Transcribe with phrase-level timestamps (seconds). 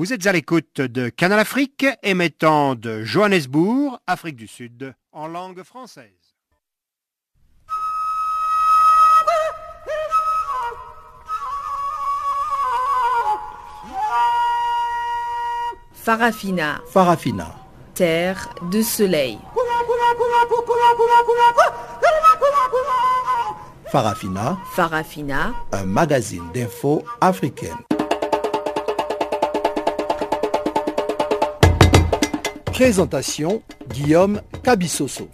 [0.00, 5.62] Vous êtes à l'écoute de Canal Afrique, émettant de Johannesburg, Afrique du Sud, en langue
[5.62, 6.06] française.
[15.92, 16.80] Farafina.
[16.90, 17.54] Farafina.
[17.92, 19.38] Terre de soleil.
[23.92, 24.56] Farafina.
[24.72, 25.52] Farafina.
[25.72, 27.89] Un magazine d'infos africaine.
[32.80, 33.62] Présentation
[33.92, 35.28] Guillaume Cabissoso.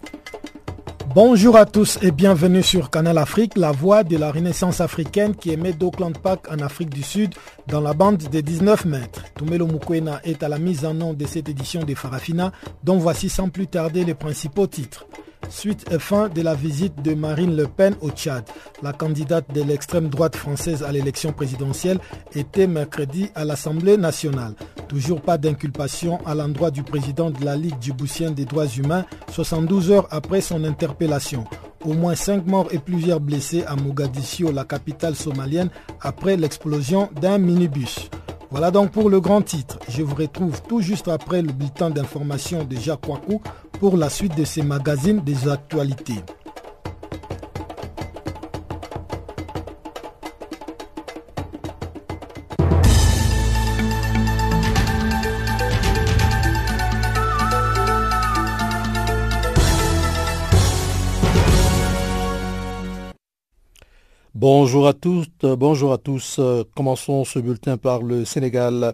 [1.15, 5.51] Bonjour à tous et bienvenue sur Canal Afrique, la voix de la renaissance africaine qui
[5.51, 7.33] émet d'Auckland Park en Afrique du Sud
[7.67, 9.23] dans la bande des 19 mètres.
[9.37, 12.51] Tumelo Mukwena est à la mise en nom de cette édition de Farafina
[12.83, 15.05] dont voici sans plus tarder les principaux titres.
[15.49, 18.43] Suite et fin de la visite de Marine Le Pen au Tchad.
[18.83, 21.99] La candidate de l'extrême droite française à l'élection présidentielle
[22.33, 24.53] était mercredi à l'Assemblée nationale.
[24.87, 29.91] Toujours pas d'inculpation à l'endroit du président de la Ligue djiboutienne des droits humains 72
[29.91, 31.45] heures après son interpellation.
[31.85, 35.69] Au moins 5 morts et plusieurs blessés à Mogadiscio, la capitale somalienne,
[36.01, 38.09] après l'explosion d'un minibus.
[38.49, 39.77] Voilà donc pour le grand titre.
[39.89, 43.41] Je vous retrouve tout juste après le bulletin d'information de Jacques Wakou
[43.73, 46.21] pour la suite de ces magazines des actualités.
[64.49, 66.39] Bonjour à toutes, bonjour à tous.
[66.73, 68.93] Commençons ce bulletin par le Sénégal.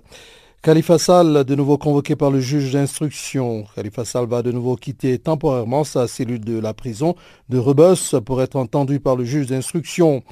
[0.64, 3.66] Khalifa Sall, de nouveau convoqué par le juge d'instruction.
[3.76, 7.14] Khalifa Sall va de nouveau quitter temporairement sa cellule de la prison
[7.50, 10.24] de Rebus pour être entendu par le juge d'instruction.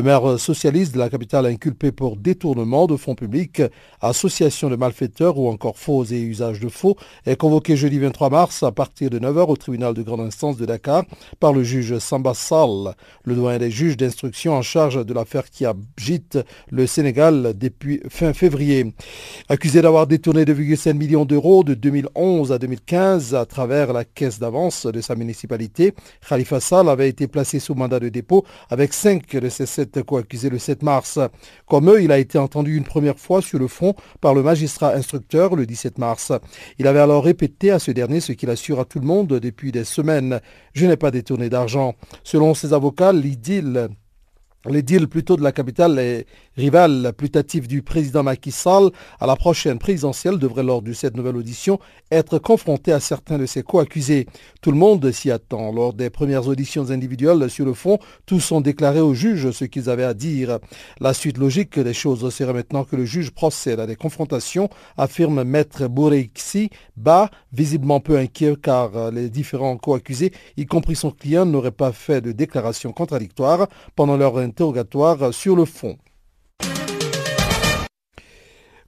[0.00, 3.60] Le maire socialiste de la capitale inculpé pour détournement de fonds publics,
[4.00, 8.62] association de malfaiteurs ou encore faux et usage de faux est convoqué jeudi 23 mars
[8.62, 11.04] à partir de 9h au tribunal de grande instance de Dakar
[11.38, 15.66] par le juge Samba Sall, le doyen des juges d'instruction en charge de l'affaire qui
[15.66, 16.38] agite
[16.70, 18.94] le Sénégal depuis fin février.
[19.50, 24.86] Accusé d'avoir détourné 2,5 millions d'euros de 2011 à 2015 à travers la caisse d'avance
[24.86, 25.92] de sa municipalité,
[26.26, 29.66] Khalifa Sall avait été placé sous mandat de dépôt avec cinq de ses
[29.98, 31.18] co-accusé le 7 mars.
[31.66, 34.94] Comme eux, il a été entendu une première fois sur le fond par le magistrat
[34.94, 36.32] instructeur le 17 mars.
[36.78, 39.72] Il avait alors répété à ce dernier ce qu'il assure à tout le monde depuis
[39.72, 40.40] des semaines.
[40.72, 41.94] Je n'ai pas détourné d'argent.
[42.24, 43.88] Selon ses avocats, l'idylle
[44.68, 46.26] les deals plutôt de la capitale et
[46.56, 51.36] rival putatif du président Macky Sall à la prochaine présidentielle devrait lors de cette nouvelle
[51.36, 51.78] audition
[52.10, 54.26] être confronté à certains de ses co-accusés.
[54.60, 55.72] Tout le monde s'y attend.
[55.72, 59.88] Lors des premières auditions individuelles sur le fond, tous ont déclaré au juge ce qu'ils
[59.88, 60.58] avaient à dire.
[61.00, 65.42] La suite logique des choses serait maintenant que le juge procède à des confrontations, affirme
[65.44, 71.70] maître Boureixi, bas, visiblement peu inquiet car les différents co-accusés, y compris son client, n'auraient
[71.70, 75.96] pas fait de déclarations contradictoires pendant leur interrogatoire sur le fond.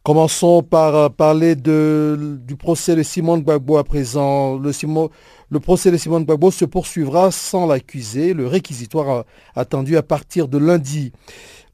[0.02, 4.58] Commençons par parler du procès de Simone Gbagbo à présent.
[4.58, 9.24] Le, procès de Simone Gbagbo se poursuivra sans l'accusé, le réquisitoire
[9.54, 11.12] attendu à partir de lundi.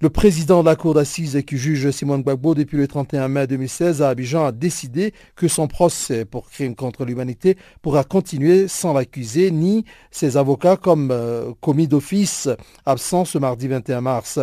[0.00, 4.00] Le président de la cour d'assises qui juge Simone Gbagbo depuis le 31 mai 2016
[4.00, 9.50] à Abidjan a décidé que son procès pour crime contre l'humanité pourra continuer sans l'accuser
[9.50, 12.48] ni ses avocats comme euh, commis d'office
[12.86, 14.38] absent ce mardi 21 mars.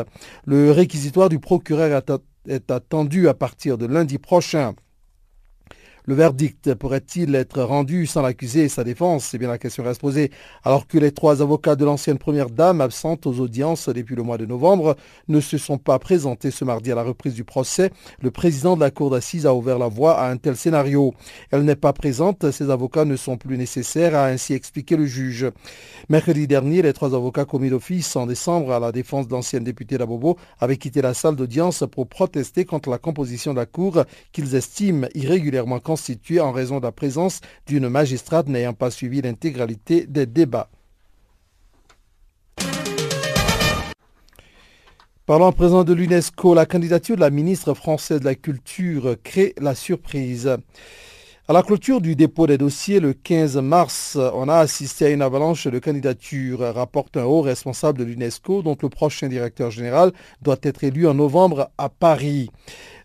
[0.45, 2.03] Le réquisitoire du procureur
[2.49, 4.73] est attendu à partir de lundi prochain.
[6.07, 9.25] Le verdict pourrait-il être rendu sans l'accusé et sa défense?
[9.25, 10.29] C'est bien la question reste posée.
[10.63, 14.37] Alors que les trois avocats de l'ancienne première dame, absentes aux audiences depuis le mois
[14.37, 14.97] de novembre,
[15.29, 17.89] ne se sont pas présentés ce mardi à la reprise du procès,
[18.21, 21.15] le président de la cour d'assises a ouvert la voie à un tel scénario.
[21.49, 25.47] Elle n'est pas présente, ses avocats ne sont plus nécessaires, a ainsi expliqué le juge.
[26.09, 29.97] Mercredi dernier, les trois avocats commis d'office en décembre à la défense de l'ancienne députée
[29.97, 34.53] d'Abobo avaient quitté la salle d'audience pour protester contre la composition de la cour qu'ils
[34.53, 35.79] estiment irrégulièrement
[36.41, 40.69] en raison de la présence d'une magistrate n'ayant pas suivi l'intégralité des débats.
[45.25, 49.55] Parlons à présent de l'UNESCO, la candidature de la ministre française de la Culture crée
[49.59, 50.57] la surprise.
[51.47, 55.21] À la clôture du dépôt des dossiers le 15 mars, on a assisté à une
[55.21, 60.57] avalanche de candidatures, rapporte un haut responsable de l'UNESCO dont le prochain directeur général doit
[60.63, 62.49] être élu en novembre à Paris.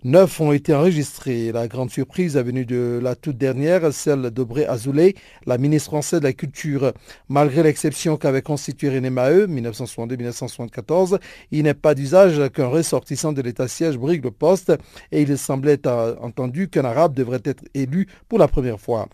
[0.02, 1.52] Neuf ont été enregistrés.
[1.52, 5.14] La grande surprise est venue de la toute dernière, celle d'Aubrey Azoulay,
[5.44, 6.94] la ministre française de la Culture.
[7.28, 11.18] Malgré l'exception qu'avait constituée René Maheu, 1962-1974,
[11.50, 14.72] il n'est pas d'usage qu'un ressortissant de l'État-siège brigue le poste
[15.12, 19.06] et il semblait entendu qu'un arabe devrait être élu pour la première fois.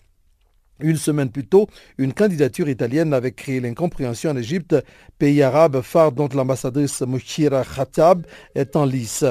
[0.81, 4.77] Une semaine plus tôt, une candidature italienne avait créé l'incompréhension en Égypte,
[5.19, 9.25] pays arabe phare dont l'ambassadrice Mouchira Khatab est en lice.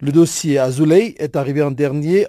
[0.00, 2.26] Le dossier Azoulay est arrivé en dernier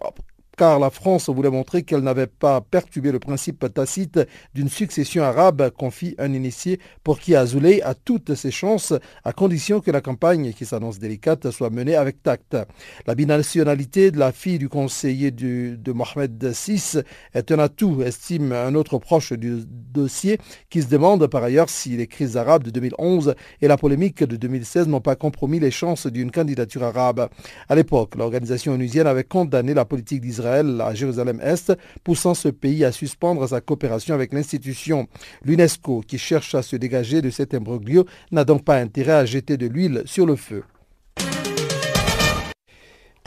[0.57, 4.19] car la France voulait montrer qu'elle n'avait pas perturbé le principe tacite
[4.55, 8.93] d'une succession arabe, confie un initié pour qui Azoulay a toutes ses chances,
[9.23, 12.57] à condition que la campagne, qui s'annonce délicate, soit menée avec tact.
[13.05, 17.01] La binationalité de la fille du conseiller de Mohamed VI
[17.35, 20.39] est un atout, estime un autre proche du dossier,
[20.71, 24.35] qui se demande par ailleurs si les crises arabes de 2011 et la polémique de
[24.35, 27.29] 2016 n'ont pas compromis les chances d'une candidature arabe.
[27.69, 32.91] À l'époque, l'organisation onusienne avait condamné la politique d'Israël à Jérusalem-Est, poussant ce pays à
[32.91, 35.07] suspendre sa coopération avec l'institution.
[35.43, 39.57] L'UNESCO, qui cherche à se dégager de cet imbroglio, n'a donc pas intérêt à jeter
[39.57, 40.63] de l'huile sur le feu.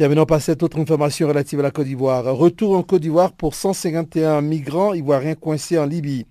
[0.01, 2.25] Terminons par cette autre information relative à la Côte d'Ivoire.
[2.25, 6.27] Retour en Côte d'Ivoire pour 151 migrants ivoiriens coincés en Libye.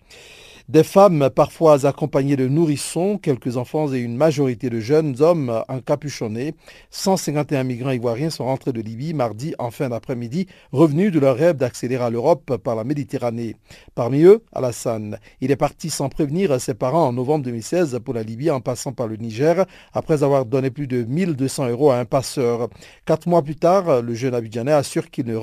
[0.70, 6.54] Des femmes, parfois accompagnées de nourrissons, quelques enfants et une majorité de jeunes hommes encapuchonnés.
[6.92, 11.56] 151 migrants ivoiriens sont rentrés de Libye mardi en fin d'après-midi, revenus de leur rêve
[11.56, 13.56] d'accéder à l'Europe par la Méditerranée.
[13.96, 15.18] Parmi eux, Alassane.
[15.42, 18.92] Il est parti sans prévenir ses parents en novembre 2016 pour la Libye en passant
[18.92, 22.70] par le Niger, après avoir donné plus de 1200 euros à un passeur.
[23.08, 25.36] Quatre mois plus tard, le jeune Abidjanais assure qu'il ne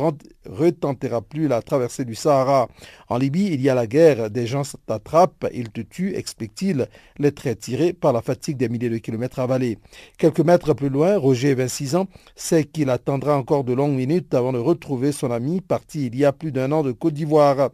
[0.49, 2.69] retentera plus la traversée du Sahara.
[3.09, 5.16] En Libye, il y a la guerre, des gens s'attrapent
[5.53, 9.79] il te tue, explique-t-il, les traits tirés par la fatigue des milliers de kilomètres avalés.
[10.19, 14.53] Quelques mètres plus loin, Roger, 26 ans, sait qu'il attendra encore de longues minutes avant
[14.53, 17.71] de retrouver son ami parti il y a plus d'un an de Côte d'Ivoire.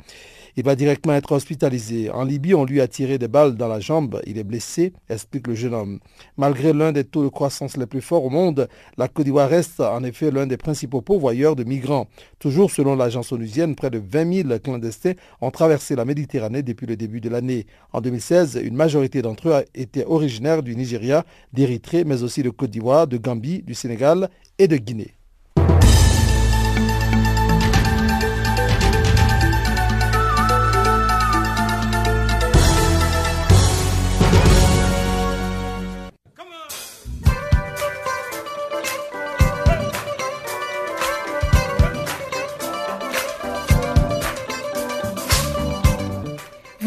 [0.54, 2.10] Il va directement être hospitalisé.
[2.10, 4.20] En Libye, on lui a tiré des balles dans la jambe.
[4.26, 5.99] Il est blessé, explique le jeune homme.
[6.37, 8.69] Malgré l'un des taux de croissance les plus forts au monde,
[8.99, 12.06] la Côte d'Ivoire reste en effet l'un des principaux pourvoyeurs de migrants.
[12.38, 16.96] Toujours selon l'agence onusienne, près de 20 000 clandestins ont traversé la Méditerranée depuis le
[16.96, 17.66] début de l'année.
[17.94, 21.25] En 2016, une majorité d'entre eux étaient originaires du Nigeria,
[21.55, 24.28] d'Érythrée, mais aussi de Côte d'Ivoire, de Gambie, du Sénégal
[24.58, 25.14] et de Guinée.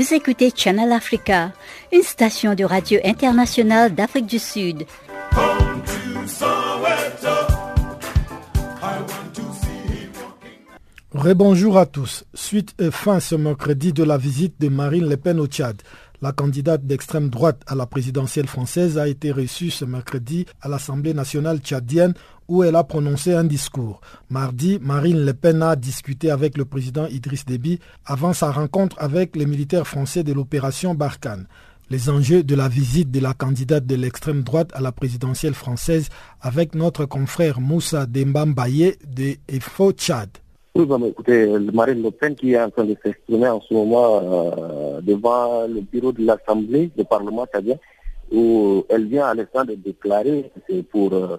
[0.05, 1.51] Vous écoutez Channel Africa,
[1.91, 4.85] une station de radio internationale d'Afrique du Sud.
[11.11, 12.23] Rebonjour à tous.
[12.35, 15.81] Suite et fin ce mercredi de la visite de Marine Le Pen au Tchad.
[16.25, 21.13] La candidate d'extrême droite à la présidentielle française a été reçue ce mercredi à l'Assemblée
[21.13, 22.15] nationale tchadienne
[22.47, 24.01] où elle a prononcé un discours.
[24.31, 29.35] Mardi, Marine Le Pen a discuté avec le président Idriss Déby avant sa rencontre avec
[29.35, 31.45] les militaires français de l'opération Barkhane.
[31.91, 36.09] Les enjeux de la visite de la candidate de l'extrême droite à la présidentielle française
[36.41, 40.29] avec notre confrère Moussa Dembambaye de EFO Tchad.
[40.77, 44.99] Oui, écoutez, Marine Le Pen qui est en train de s'exprimer en ce moment euh,
[44.99, 47.77] devant le bureau de l'Assemblée, du Parlement tchadien,
[48.29, 51.37] où elle vient à l'instant de déclarer, c'est pour euh,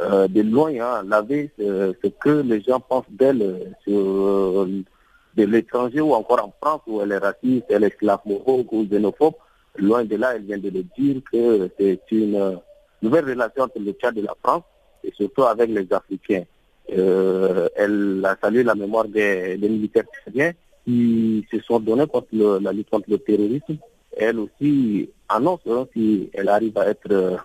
[0.00, 6.12] euh, de loin hein, laver ce, que les gens pensent d'elle sur de l'étranger ou
[6.12, 9.34] encore en France où elle est raciste, elle est islamophobe ou xénophobe.
[9.76, 12.60] Loin de là, elle vient de le dire que c'est une
[13.00, 14.64] nouvelle relation entre le Tchad et la France
[15.02, 16.44] et surtout avec les Africains.
[16.92, 20.52] Euh, elle a salué la mémoire des, militaires tchadiens
[20.84, 23.78] qui se sont donnés contre la lutte contre le terrorisme.
[24.16, 27.36] Elle aussi annonce, hein, si elle arrive à être euh,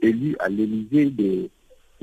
[0.00, 1.48] élue à l'Élysée, de,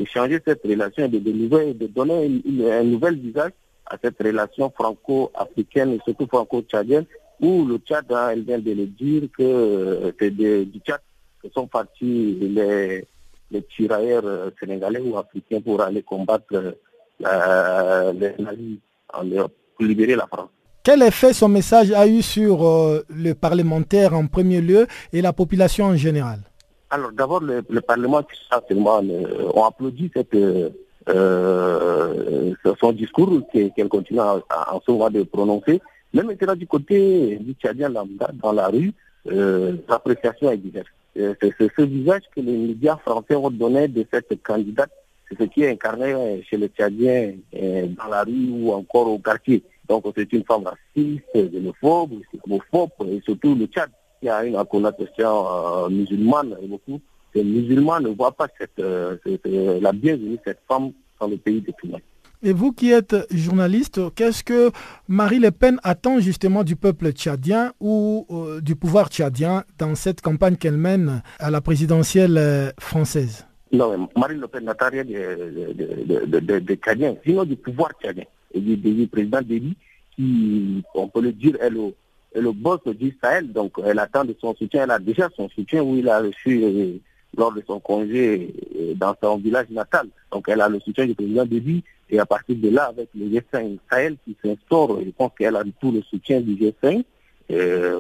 [0.05, 3.51] changer cette relation et de, de, de donner un nouvel visage
[3.85, 7.05] à cette relation franco-africaine et surtout franco-tchadienne,
[7.39, 10.99] où le Tchad, hein, elle vient de le dire que euh, c'est du Tchad
[11.41, 13.05] que sont partis les
[13.51, 16.75] les tirailleurs euh, sénégalais ou africains pour aller combattre
[17.25, 18.77] euh, les nazis
[19.11, 20.49] pour libérer la France.
[20.83, 25.33] Quel effet son message a eu sur euh, le parlementaire en premier lieu et la
[25.33, 26.39] population en général?
[26.89, 28.23] Alors d'abord, le, Parlement
[28.67, 29.01] seulement,
[29.53, 30.35] ont applaudi cette,
[31.07, 34.41] son discours qu'elle continue en
[34.85, 35.81] ce moment de prononcer.
[36.13, 38.91] Même maintenant du côté du Tchadien lambda dans la rue,
[39.25, 40.89] l'appréciation est diverse.
[41.17, 44.91] Euh, c'est ce visage que les médias français ont donné de cette candidate.
[45.27, 49.63] c'est ce qui est incarné chez les Tchadiens dans la rue ou encore au quartier.
[49.87, 53.89] Donc c'est une femme raciste, xénophobe, homophobe, et surtout le Tchad,
[54.21, 56.99] qui a une connotation musulmane et beaucoup.
[57.33, 61.71] Les musulmans ne voient pas cette, la bienvenue de cette femme dans le pays de
[61.79, 61.99] Toulouse.
[62.43, 64.71] Et vous qui êtes journaliste, qu'est-ce que
[65.07, 70.21] Marie Le Pen attend justement du peuple tchadien ou euh, du pouvoir tchadien dans cette
[70.21, 73.45] campagne qu'elle mène à la présidentielle euh, française?
[73.71, 79.41] Non, Marie Le Pen n'attend rien de, Tchadiens, sinon du pouvoir tchadien et du, président
[79.43, 79.77] Déby
[80.15, 81.93] qui, on peut le dire, est le,
[82.33, 83.53] est le boss du Sahel.
[83.53, 86.63] Donc elle attend de son soutien, elle a déjà son soutien où il a reçu
[86.63, 86.97] euh,
[87.37, 88.51] lors de son congé
[88.95, 90.07] dans son village natal.
[90.31, 93.25] Donc elle a le soutien du président Déby et à partir de là, avec le
[93.25, 97.03] G5 Sahel qui s'instaure, je pense qu'elle a tout le soutien du G5.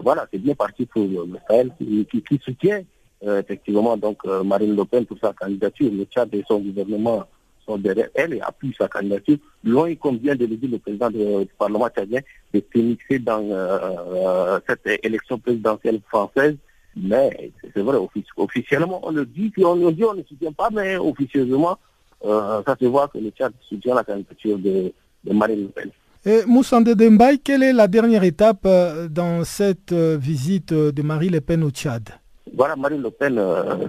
[0.01, 2.83] voilà, c'est bien parti pour le Sahel qui, soutient
[3.23, 5.91] euh, effectivement donc euh, Marine Le Pen pour sa candidature.
[5.91, 7.23] Le Tchad et son gouvernement
[7.67, 9.37] sont derrière elle et appuient sa candidature.
[9.63, 14.59] Loin, comme vient de le dire le président du Parlement tchadien, de s'émixer dans euh,
[14.67, 16.55] cette élection présidentielle française.
[16.95, 17.97] Mais c'est vrai,
[18.37, 21.77] officiellement, on le dit, on le dit, on ne soutient pas, mais officieusement,
[22.25, 24.93] euh, ça se voit que le Tchad soutient la candidature de,
[25.31, 25.89] Marine Le Pen.
[26.25, 31.29] Et Moussande Dembaye, quelle est la dernière étape euh, dans cette euh, visite de Marie
[31.29, 32.09] Le Pen au Tchad?
[32.55, 33.35] Voilà, Marine Le Pen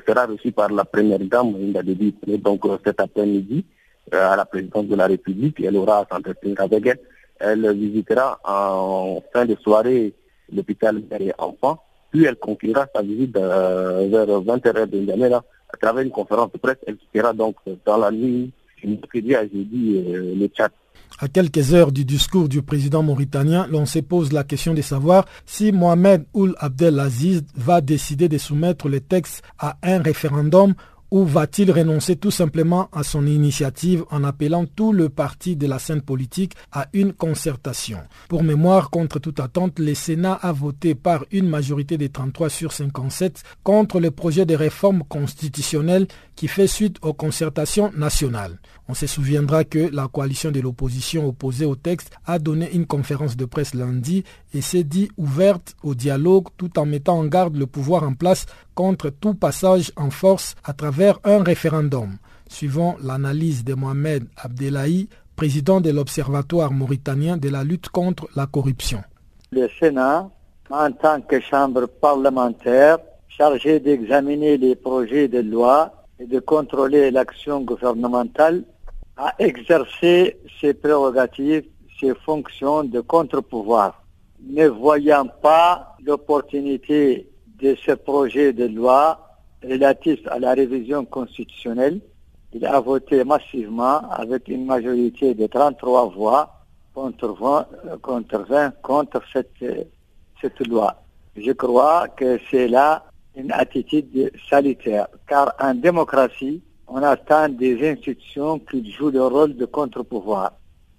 [0.06, 1.82] sera reçue par la première dame, Inda
[2.38, 3.64] donc cet après-midi
[4.12, 5.60] à la présidence de la République.
[5.60, 7.00] Elle aura à s'entretenir avec elle.
[7.40, 10.14] Elle visitera en fin de soirée
[10.54, 11.78] l'hôpital mère et enfants.
[12.10, 16.78] Puis elle conclura sa visite vers 20h de là à travers une conférence de presse,
[16.86, 18.52] elle sera donc dans la nuit,
[18.84, 20.70] à jeudi, euh, le Tchad.
[21.18, 25.24] À quelques heures du discours du président mauritanien, l'on se pose la question de savoir
[25.46, 30.74] si Mohamed Ould Abdelaziz va décider de soumettre le texte à un référendum
[31.12, 35.78] ou va-t-il renoncer tout simplement à son initiative en appelant tout le parti de la
[35.78, 37.98] scène politique à une concertation?
[38.30, 42.72] Pour mémoire, contre toute attente, le Sénat a voté par une majorité de 33 sur
[42.72, 48.58] 57 contre le projet de réforme constitutionnelle qui fait suite aux concertations nationales.
[48.88, 53.36] On se souviendra que la coalition de l'opposition opposée au texte a donné une conférence
[53.36, 57.66] de presse lundi et s'est dit ouverte au dialogue tout en mettant en garde le
[57.66, 62.16] pouvoir en place contre tout passage en force à travers un référendum.
[62.48, 69.02] Suivant l'analyse de Mohamed Abdelahi, président de l'Observatoire mauritanien de la lutte contre la corruption.
[69.52, 70.28] Le Sénat,
[70.70, 72.98] en tant que chambre parlementaire
[73.28, 78.64] chargée d'examiner les projets de loi et de contrôler l'action gouvernementale,
[79.22, 81.64] a exercé ses prérogatives,
[82.00, 84.02] ses fonctions de contre-pouvoir.
[84.44, 87.28] Ne voyant pas l'opportunité
[87.60, 89.20] de ce projet de loi
[89.62, 92.00] relatif à la révision constitutionnelle,
[92.52, 97.66] il a voté massivement avec une majorité de 33 voix contre 20
[98.02, 99.88] contre, 20, contre cette,
[100.40, 100.96] cette loi.
[101.36, 103.04] Je crois que c'est là
[103.36, 106.60] une attitude salutaire, car en démocratie,
[106.94, 110.52] on attend des institutions qui jouent le rôle de contre-pouvoir.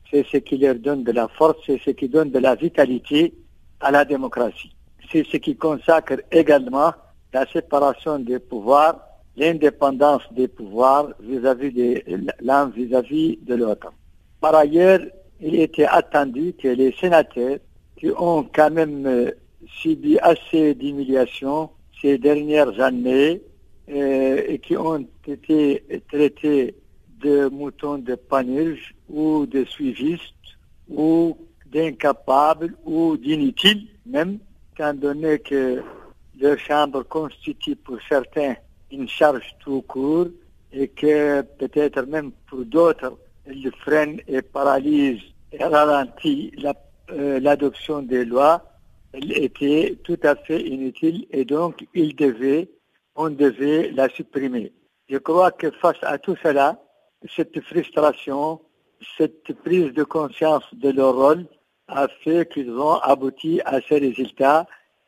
[0.09, 3.33] C'est ce qui leur donne de la force, c'est ce qui donne de la vitalité
[3.79, 4.75] à la démocratie.
[5.12, 6.93] C'est ce qui consacre également
[7.31, 9.00] la séparation des pouvoirs,
[9.38, 12.01] l'indépendance des pouvoirs vis-à-vis de
[12.41, 13.93] l'un vis-à-vis de l'autre.
[14.41, 15.00] Par ailleurs,
[15.41, 17.57] il était attendu que les sénateurs,
[17.97, 19.31] qui ont quand même euh,
[19.67, 21.69] subi assez d'humiliations
[22.01, 23.41] ces dernières années,
[23.88, 26.75] et qui ont été traités
[27.22, 30.34] de moutons de panurge ou de suivistes
[30.90, 34.40] ou d'incapables ou d'inutiles même,
[34.74, 35.82] étant donné que
[36.40, 38.56] leur chambre constitue pour certains
[38.92, 40.28] une charge tout court
[40.72, 45.22] et que peut-être même pour d'autres, elle freine et paralyse
[45.52, 46.52] et ralentit
[47.12, 48.63] euh, l'adoption des lois,
[49.13, 52.70] elle était tout à fait inutile et donc il devait
[53.15, 54.74] on devait la supprimer.
[55.10, 56.79] Je crois que face à tout cela,
[57.36, 58.62] cette frustration,
[59.17, 61.46] cette prise de conscience de leur rôle
[61.88, 64.65] a fait qu'ils ont abouti à ce résultat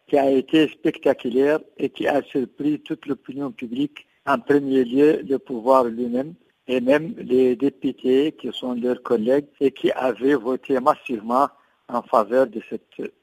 [0.08, 5.40] qui a été spectaculaire et qui a surpris toute l'opinion publique, en premier lieu le
[5.40, 6.34] pouvoir lui-même
[6.68, 11.48] et même les députés qui sont leurs collègues et qui avaient voté massivement
[11.88, 12.76] en faveur de ce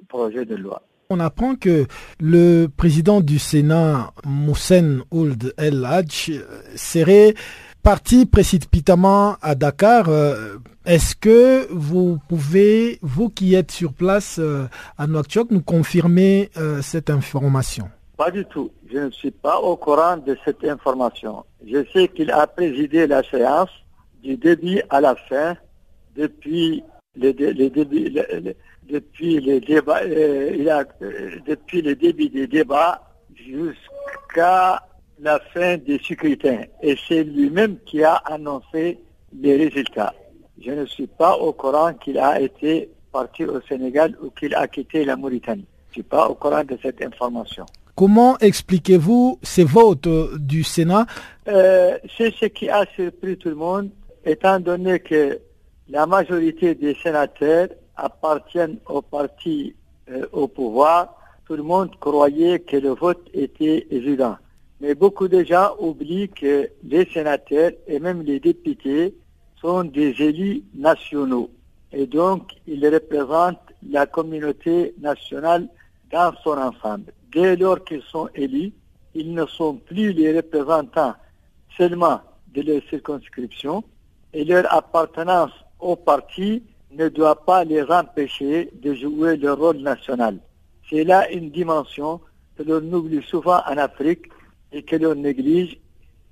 [0.09, 0.83] projet de loi.
[1.12, 1.87] On apprend que
[2.21, 6.33] le président du Sénat, Moussen Ould El Hadj,
[6.75, 7.35] serait
[7.83, 10.09] parti précipitamment à Dakar.
[10.09, 16.49] Euh, est-ce que vous pouvez, vous qui êtes sur place euh, à Nouakchott, nous confirmer
[16.57, 17.90] euh, cette information?
[18.16, 18.71] Pas du tout.
[18.90, 21.45] Je ne suis pas au courant de cette information.
[21.66, 23.69] Je sais qu'il a présidé la séance
[24.23, 25.57] du début à la fin,
[26.16, 26.83] depuis
[27.16, 27.33] les,
[28.88, 33.02] depuis les débats, euh, euh, depuis le début des débats
[33.35, 34.83] jusqu'à
[35.21, 36.62] la fin des scrutins.
[36.83, 38.99] Et c'est lui-même qui a annoncé
[39.38, 40.14] les résultats.
[40.64, 44.66] Je ne suis pas au courant qu'il a été parti au Sénégal ou qu'il a
[44.69, 45.66] quitté la Mauritanie.
[45.90, 47.66] Je ne suis pas au courant de cette information.
[47.95, 51.07] Comment expliquez-vous ces votes du Sénat?
[51.49, 53.90] Euh, C'est ce qui a surpris tout le monde,
[54.25, 55.38] étant donné que
[55.93, 59.77] la majorité des sénateurs appartiennent au parti
[60.11, 61.15] euh, au pouvoir.
[61.47, 64.39] Tout le monde croyait que le vote était évident.
[64.81, 69.15] Mais beaucoup de gens oublient que les sénateurs et même les députés
[69.61, 71.51] sont des élus nationaux.
[71.93, 75.69] Et donc, ils représentent la communauté nationale
[76.11, 77.13] dans son ensemble.
[77.31, 78.73] Dès lors qu'ils sont élus,
[79.15, 81.15] ils ne sont plus les représentants
[81.77, 82.23] seulement
[82.55, 83.85] de leur circonscription
[84.33, 86.62] et leur appartenance au parti
[86.93, 90.39] ne doit pas les empêcher de jouer le rôle national.
[90.89, 92.21] C'est là une dimension
[92.57, 94.27] que l'on oublie souvent en Afrique
[94.73, 95.79] et que l'on néglige,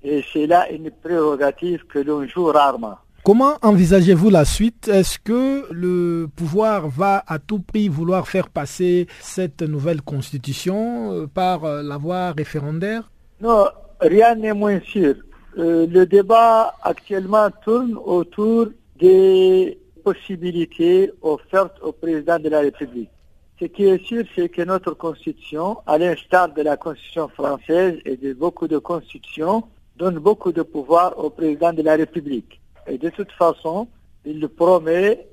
[0.03, 2.97] et c'est là une prérogative que l'on joue rarement.
[3.23, 4.87] Comment envisagez-vous la suite?
[4.87, 11.27] Est-ce que le pouvoir va à tout prix vouloir faire passer cette nouvelle constitution euh,
[11.27, 13.11] par euh, la voie référendaire?
[13.39, 13.65] Non,
[13.99, 15.15] rien n'est moins sûr.
[15.59, 18.69] Euh, le débat actuellement tourne autour
[19.01, 23.09] des possibilités offertes au président de la République.
[23.59, 28.15] Ce qui est sûr, c'est que notre constitution, à l'instar de la constitution française et
[28.15, 29.63] de beaucoup de constitutions,
[29.97, 32.59] donne beaucoup de pouvoir au président de la République.
[32.87, 33.87] Et de toute façon,
[34.25, 35.27] il promet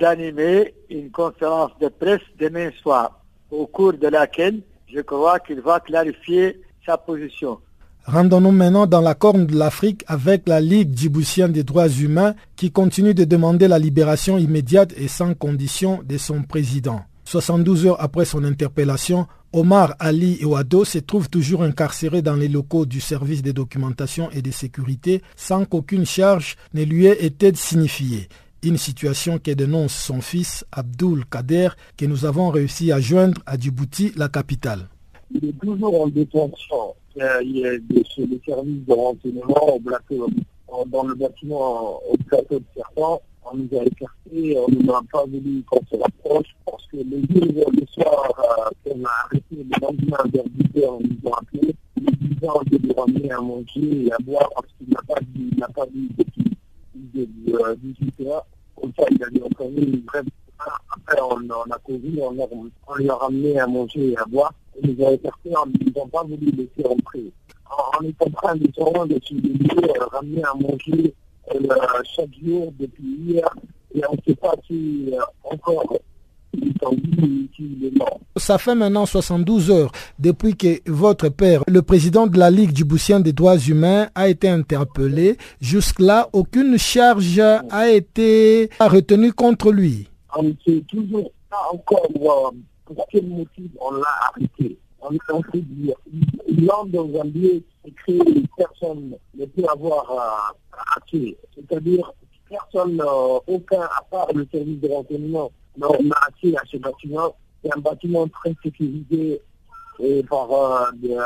[0.00, 5.80] d'animer une conférence de presse demain soir, au cours de laquelle je crois qu'il va
[5.80, 7.58] clarifier sa position.
[8.06, 12.70] Rendons-nous maintenant dans la corne de l'Afrique avec la Ligue djiboutienne des droits humains qui
[12.70, 17.00] continue de demander la libération immédiate et sans condition de son président.
[17.24, 22.84] 72 heures après son interpellation, Omar Ali Ouado se trouve toujours incarcéré dans les locaux
[22.84, 28.28] du service de documentation et de sécurité sans qu'aucune charge ne lui ait été signifiée.
[28.62, 33.58] Une situation que dénonce son fils Abdul Kader que nous avons réussi à joindre à
[33.58, 34.88] Djibouti, la capitale.
[35.30, 36.94] Il est toujours en détention.
[37.16, 38.04] Il y a des,
[38.44, 44.58] services de renseignement au dans le bâtiment au plateau de Serpent on nous a écartés,
[44.58, 48.32] on ne nous a pas voulu qu'on se rapproche parce que le jour, le soir,
[48.38, 52.60] euh, qu'on a arrêté le lendemain vers 10 heures, on nous a appelé, nous disant
[52.70, 55.68] de lui ramener à manger et à boire parce qu'il n'a pas vu, il n'a
[55.68, 56.44] pas vu depuis
[57.14, 58.46] 18 heures.
[58.76, 60.24] Comme ça, il a dit encore une brève.
[60.58, 64.52] Après, on, a causé, on, on, lui a ramené à manger et à boire.
[64.84, 67.32] Et nous a écartés en nous n'ont pas voulu laisser rentrer.
[68.00, 71.14] On est en train de se les lieux, ramener à manger
[71.54, 71.68] euh,
[72.16, 73.48] chaque jour depuis hier
[73.94, 75.84] et on ne sait pas si euh, encore
[78.36, 82.84] ça fait maintenant 72 heures depuis que votre père, le président de la Ligue du
[82.84, 85.36] Boussien des droits humains, a été interpellé.
[85.60, 90.08] Jusque-là, aucune charge a été retenue contre lui.
[90.36, 94.78] On ne sait toujours pas encore euh, pour quel motif on l'a arrêté.
[95.00, 95.96] On, on peut dire,
[96.48, 97.62] il entre dans un lieu
[98.06, 100.54] que personne ne peut avoir
[100.96, 101.36] accès.
[101.54, 102.12] C'est-à-dire
[102.48, 105.88] personne, euh, aucun, à part le service de renseignement, n'a
[106.26, 107.34] accès à ce bâtiment.
[107.62, 109.40] C'est un bâtiment très sécurisé
[110.00, 111.16] et par, euh, les,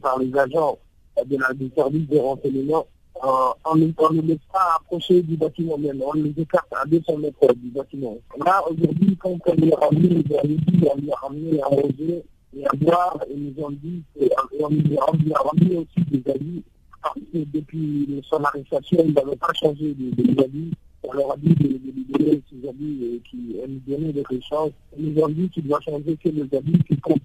[0.00, 0.78] par, les agents
[1.24, 2.86] de la, du service de renseignement.
[3.24, 7.54] Euh, on, ne laisse pas approcher du bâtiment même, on les écarte à 200 mètres
[7.54, 8.16] du bâtiment.
[8.44, 12.24] Là, aujourd'hui, quand on les a ramenés, on les a ramenés à manger
[12.56, 14.28] et à boire, et nous ont dit, et
[14.60, 16.62] on, on, a ramené aussi des avis
[17.00, 20.70] parce que depuis son arrestation, il n'avait pas changé de, avis.
[21.04, 24.70] On leur a dit de, de libérer ses habits et qui nous donner des échanges.
[24.98, 27.22] Ils nous ont dit qu'il doit changer que les habits qu'il compte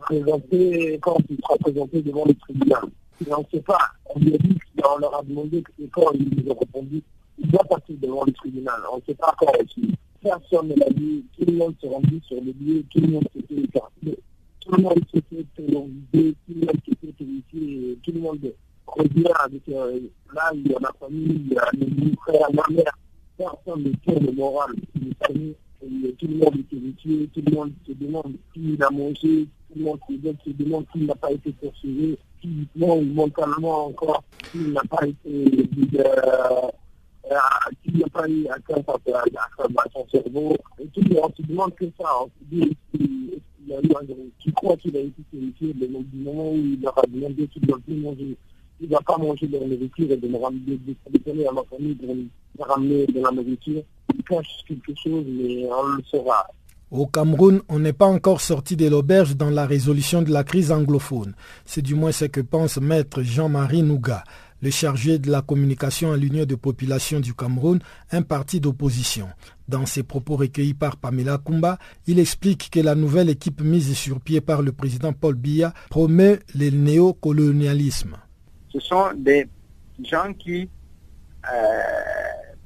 [0.00, 2.84] présenter quand il sera présenté devant le tribunal.
[3.26, 3.78] Et on ne sait pas.
[4.14, 4.20] On
[4.84, 7.02] on leur a demandé que quand ils nous ont répondu,
[7.38, 8.80] il doit passer devant le tribunal.
[8.92, 9.92] On ne sait pas quand aussi.
[10.22, 11.24] Personne ne l'a dit.
[11.38, 12.84] Tout le monde s'est rendu sur le lieu.
[12.90, 14.18] Tout le monde s'était écarté.
[14.60, 16.34] Tout le monde s'était télévisé.
[16.46, 17.98] Tout le monde s'était télévisé.
[18.02, 18.52] Tout le monde
[18.86, 20.00] revient avec, euh,
[20.34, 22.98] là, il y a la famille, il y a les frères, ma mère,
[23.36, 24.72] personne ne tient le moral
[26.18, 29.46] tout le monde est héritier, tout le monde se demande qui il a mangé,
[29.82, 35.06] monde se demande s'il n'a pas été poursuivi, physiquement ou mentalement encore, s'il n'a pas
[35.06, 36.04] été, euh,
[37.30, 37.36] euh,
[37.84, 41.86] s'il n'a pas eu atteint à son cerveau, et tout le monde se demande que
[42.00, 45.74] ça, on se dit, est-ce qu'il a eu un, qui croit qu'il a été terrifié,
[45.74, 48.36] le moment où il leur demandé qu'il doit plus manger
[48.80, 51.62] il ne doit pas manger de la nourriture et de me ramener, de, à ma
[51.64, 52.28] famille de me
[52.64, 53.82] ramener de la nourriture.
[54.14, 56.46] Il cache quelque chose, mais on le saura.
[56.90, 60.72] Au Cameroun, on n'est pas encore sorti de l'auberge dans la résolution de la crise
[60.72, 61.34] anglophone.
[61.66, 64.24] C'est du moins ce que pense maître Jean-Marie Nouga,
[64.62, 69.28] le chargé de la communication à l'Union de population du Cameroun, un parti d'opposition.
[69.68, 74.18] Dans ses propos recueillis par Pamela Kumba, il explique que la nouvelle équipe mise sur
[74.18, 78.16] pied par le président Paul Biya promeut le néocolonialisme.
[78.70, 79.46] Ce sont des
[80.04, 80.70] gens qui
[81.52, 81.58] euh,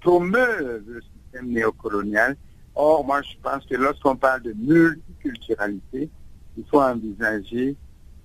[0.00, 2.36] promeuvent le système néocolonial
[2.74, 6.08] Or, moi, je pense que lorsqu'on parle de multiculturalité,
[6.56, 7.76] il faut envisager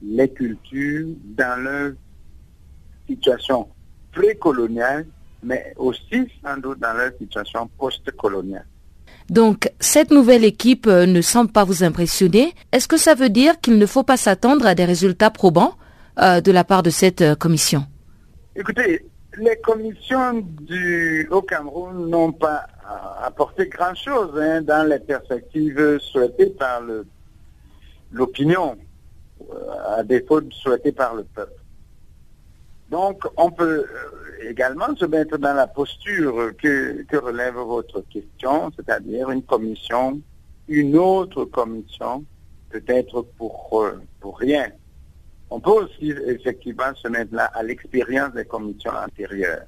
[0.02, 1.08] les cultures
[1.38, 1.94] dans leur
[3.08, 3.68] situation
[4.12, 5.06] précoloniale,
[5.44, 8.66] mais aussi sans doute dans leur situation post-coloniale.
[9.30, 12.54] Donc, cette nouvelle équipe euh, ne semble pas vous impressionner.
[12.72, 15.74] Est-ce que ça veut dire qu'il ne faut pas s'attendre à des résultats probants
[16.20, 17.84] euh, de la part de cette euh, commission?
[18.56, 19.06] Écoutez,
[19.38, 22.66] les commissions du, au Cameroun n'ont pas
[23.22, 26.82] apporté grand-chose hein, dans les perspectives souhaitées par
[28.12, 28.78] l'opinion,
[29.42, 31.62] euh, à défaut de souhaitées par le peuple.
[32.90, 38.72] Donc, on peut euh, également se mettre dans la posture que, que relève votre question,
[38.76, 40.22] c'est-à-dire une commission,
[40.70, 42.24] une autre commission,
[42.70, 44.72] peut-être pour, euh, pour rien.
[45.50, 49.66] On peut aussi effectivement se mettre là à l'expérience des commissions antérieures.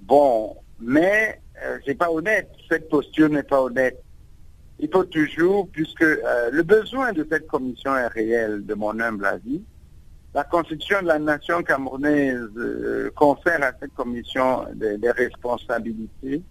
[0.00, 4.02] Bon, mais euh, c'est pas honnête, cette posture n'est pas honnête.
[4.80, 9.26] Il faut toujours, puisque euh, le besoin de cette commission est réel, de mon humble
[9.26, 9.62] avis,
[10.34, 16.42] la constitution de la nation camerounaise euh, confère à cette commission des, responsabilités,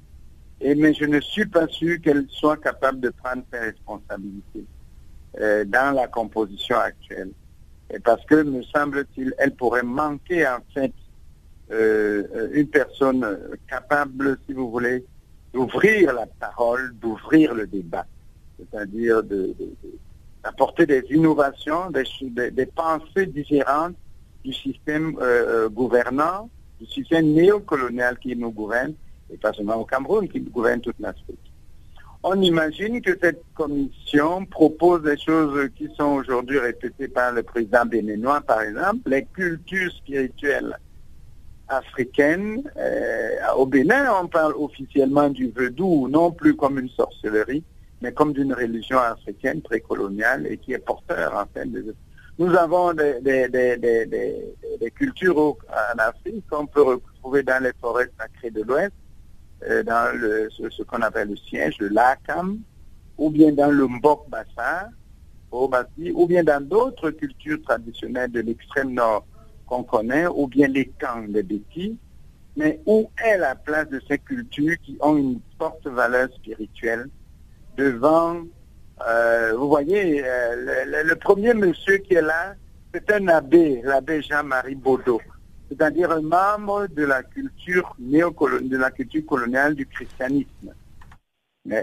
[0.59, 4.65] et, mais je ne suis pas sûr qu'elle soit capable de prendre ses responsabilités
[5.67, 7.29] dans la composition actuelle.
[8.03, 11.06] Parce que, me semble-t-il, elle pourrait manquer en fait euh,
[11.69, 13.25] une personne
[13.67, 15.03] capable, si vous voulez,
[15.53, 18.05] d'ouvrir la parole, d'ouvrir le débat,
[18.57, 19.23] c'est-à-dire
[20.43, 23.95] d'apporter des innovations, des, pensées différentes
[24.43, 26.49] du système euh, euh, gouvernant,
[26.79, 28.93] du système néocolonial qui nous gouverne,
[29.31, 31.39] et pas seulement au Cameroun, qui gouverne toute l'Afrique.
[32.23, 37.85] On imagine que cette commission propose des choses qui sont aujourd'hui répétées par le président
[37.85, 40.77] béninois, par exemple, les cultures spirituelles
[41.67, 42.63] africaines.
[42.77, 47.63] Euh, au Bénin, on parle officiellement du vaudou, non plus comme une sorcellerie,
[48.01, 51.95] mais comme d'une religion africaine précoloniale et qui est porteur en fait de...
[52.39, 58.61] Nous avons des, des cultures en Afrique qu'on peut retrouver dans les forêts sacrées de
[58.61, 58.93] l'Ouest,
[59.67, 62.59] euh, dans le, ce, qu'on appelle le siège, le Lakam,
[63.17, 64.89] ou bien dans le Mbok Bassa,
[65.51, 69.25] ou bien dans d'autres cultures traditionnelles de l'extrême nord
[69.67, 71.97] qu'on connaît, ou bien les camps de Béti,
[72.55, 77.07] mais où est la place de ces cultures qui ont une forte valeur spirituelle
[77.77, 78.41] devant,
[79.07, 82.55] euh, vous voyez, euh, le, premier monsieur qui est là,
[82.93, 85.21] c'est un abbé, l'abbé Jean-Marie Baudot
[85.69, 90.73] c'est-à-dire un membre de la culture de la culture coloniale du christianisme.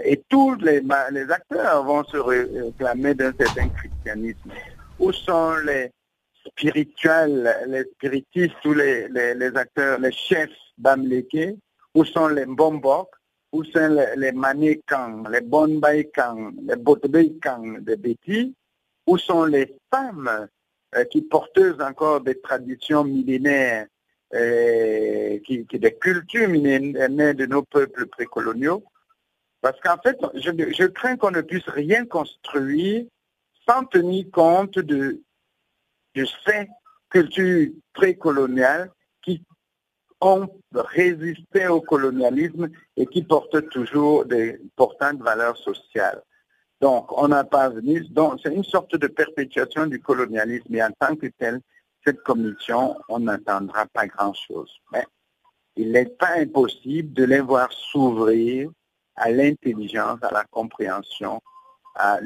[0.03, 0.81] Et tous les
[1.29, 4.49] acteurs vont se réclamer d'un certain christianisme.
[4.97, 5.91] Où sont les
[6.47, 11.57] spirituels, les spiritistes, tous les, les, acteurs, les chefs bamlékés
[11.93, 13.09] Où sont les Mbombok
[13.51, 18.55] Où sont les, les Manékans, les Bonbaïkans, les Botbeikans de Béti
[19.07, 20.47] Où sont les femmes
[20.95, 23.87] euh, qui porteuse encore des traditions millénaires,
[24.33, 28.83] euh, qui, des cultures millénaires de nos peuples précoloniaux.
[29.61, 33.05] Parce qu'en fait, je, crains qu'on ne puisse rien construire
[33.67, 35.21] sans tenir compte de,
[36.15, 36.67] de ces
[37.09, 39.43] cultures précoloniales qui
[40.21, 46.21] ont résisté au colonialisme et qui portent toujours des importantes valeurs sociales.
[46.81, 48.01] Donc, on n'a pas venu.
[48.09, 50.73] Donc, c'est une sorte de perpétuation du colonialisme.
[50.75, 51.61] Et en tant que tel,
[52.05, 54.71] cette commission, on n'attendra pas grand-chose.
[54.91, 55.05] Mais
[55.75, 58.69] il n'est pas impossible de les voir s'ouvrir
[59.15, 61.41] à l'intelligence, à la compréhension,
[61.95, 62.19] à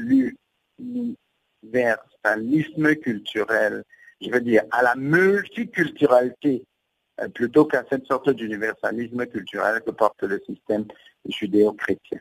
[3.01, 3.83] culturel,
[4.21, 6.63] je veux dire, à la multiculturalité,
[7.21, 10.85] euh, plutôt qu'à cette sorte d'universalisme culturel que porte le système
[11.25, 12.19] judéo-chrétien.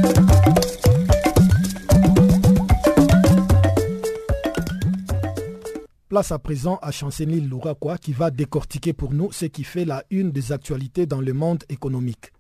[6.12, 10.04] Place à présent à Chanceline Louraquois qui va décortiquer pour nous ce qui fait la
[10.10, 12.34] une des actualités dans le monde économique.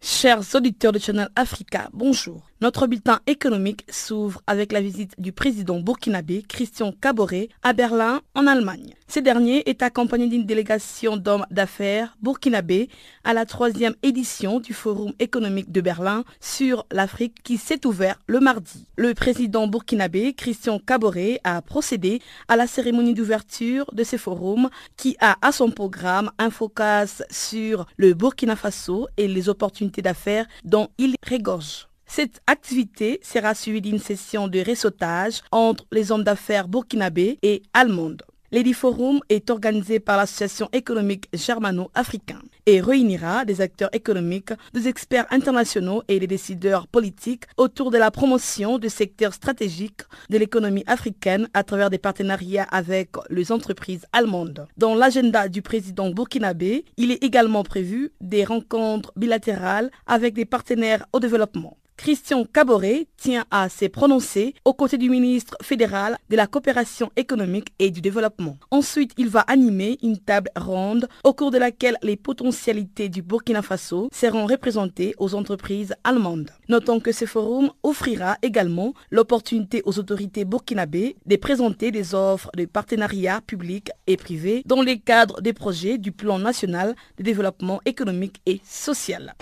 [0.00, 2.49] Chers auditeurs de Channel Africa, bonjour.
[2.62, 8.46] Notre bulletin économique s'ouvre avec la visite du président burkinabé Christian Caboret à Berlin, en
[8.46, 8.96] Allemagne.
[9.08, 12.90] Ce dernier est accompagné d'une délégation d'hommes d'affaires burkinabés
[13.24, 18.40] à la troisième édition du Forum économique de Berlin sur l'Afrique qui s'est ouvert le
[18.40, 18.84] mardi.
[18.96, 24.68] Le président burkinabé Christian Caboret a procédé à la cérémonie d'ouverture de ce forum
[24.98, 30.46] qui a à son programme un focus sur le Burkina Faso et les opportunités d'affaires
[30.62, 31.89] dont il régorge.
[32.12, 38.24] Cette activité sera suivie d'une session de réseautage entre les hommes d'affaires burkinabés et allemandes.
[38.50, 45.28] Lady Forum est organisé par l'Association économique germano-africaine et réunira des acteurs économiques, des experts
[45.30, 51.48] internationaux et des décideurs politiques autour de la promotion de secteurs stratégiques de l'économie africaine
[51.54, 54.66] à travers des partenariats avec les entreprises allemandes.
[54.76, 61.06] Dans l'agenda du président burkinabé, il est également prévu des rencontres bilatérales avec des partenaires
[61.12, 61.76] au développement.
[62.00, 67.74] Christian Caboret tient à se prononcer aux côtés du ministre fédéral de la coopération économique
[67.78, 68.56] et du développement.
[68.70, 73.60] Ensuite, il va animer une table ronde au cours de laquelle les potentialités du Burkina
[73.60, 76.48] Faso seront représentées aux entreprises allemandes.
[76.70, 82.64] Notons que ce forum offrira également l'opportunité aux autorités burkinabées de présenter des offres de
[82.64, 88.40] partenariat public et privé dans les cadres des projets du plan national de développement économique
[88.46, 89.34] et social.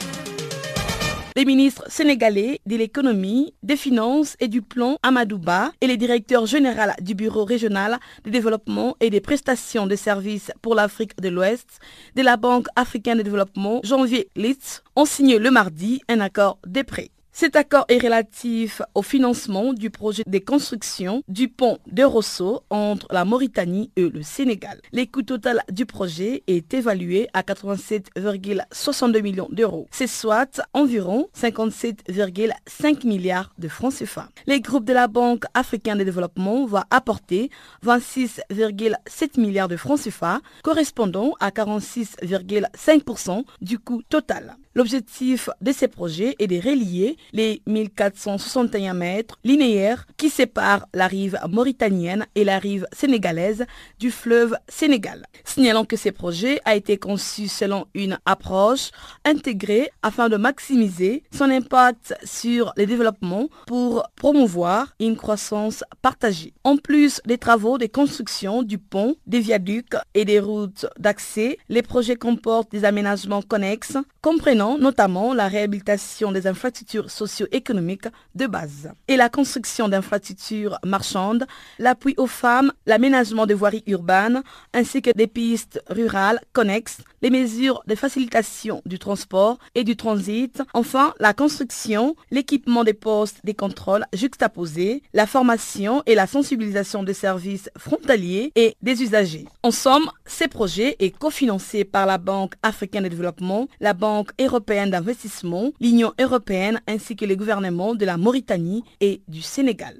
[1.38, 6.90] Les ministres sénégalais de l'économie, des finances et du plan Amadouba et les directeurs généraux
[7.00, 11.78] du Bureau régional de développement et des prestations de services pour l'Afrique de l'Ouest
[12.16, 16.82] de la Banque africaine de développement Janvier Litz ont signé le mardi un accord de
[16.82, 17.12] prêt.
[17.40, 23.06] Cet accord est relatif au financement du projet de construction du pont de Rosso entre
[23.12, 24.80] la Mauritanie et le Sénégal.
[24.90, 29.86] Les coûts total du projet est évalué à 87,62 millions d'euros.
[29.92, 34.30] C'est soit environ 57,5 milliards de francs CFA.
[34.48, 37.50] Les groupes de la Banque africaine de développement vont apporter
[37.86, 44.56] 26,7 milliards de francs CFA, correspondant à 46,5% du coût total.
[44.78, 51.36] L'objectif de ces projets est de relier les 1461 mètres linéaires qui séparent la rive
[51.48, 53.66] mauritanienne et la rive sénégalaise
[53.98, 55.26] du fleuve Sénégal.
[55.44, 58.92] Signalons que ces projets a été conçu selon une approche
[59.24, 66.54] intégrée afin de maximiser son impact sur le développement pour promouvoir une croissance partagée.
[66.62, 71.82] En plus des travaux de construction du pont, des viaducs et des routes d'accès, les
[71.82, 79.16] projets comportent des aménagements connexes comprenant notamment la réhabilitation des infrastructures socio-économiques de base et
[79.16, 81.46] la construction d'infrastructures marchandes,
[81.78, 84.42] l'appui aux femmes, l'aménagement de voiries urbaines
[84.74, 90.62] ainsi que des pistes rurales connexes, les mesures de facilitation du transport et du transit,
[90.74, 97.14] enfin la construction, l'équipement des postes des contrôles juxtaposés, la formation et la sensibilisation des
[97.14, 99.46] services frontaliers et des usagers.
[99.62, 104.57] En somme, ces projets est cofinancé par la Banque africaine de développement, la Banque européenne
[104.90, 109.98] d'investissement, l'Union européenne ainsi que les gouvernements de la Mauritanie et du Sénégal.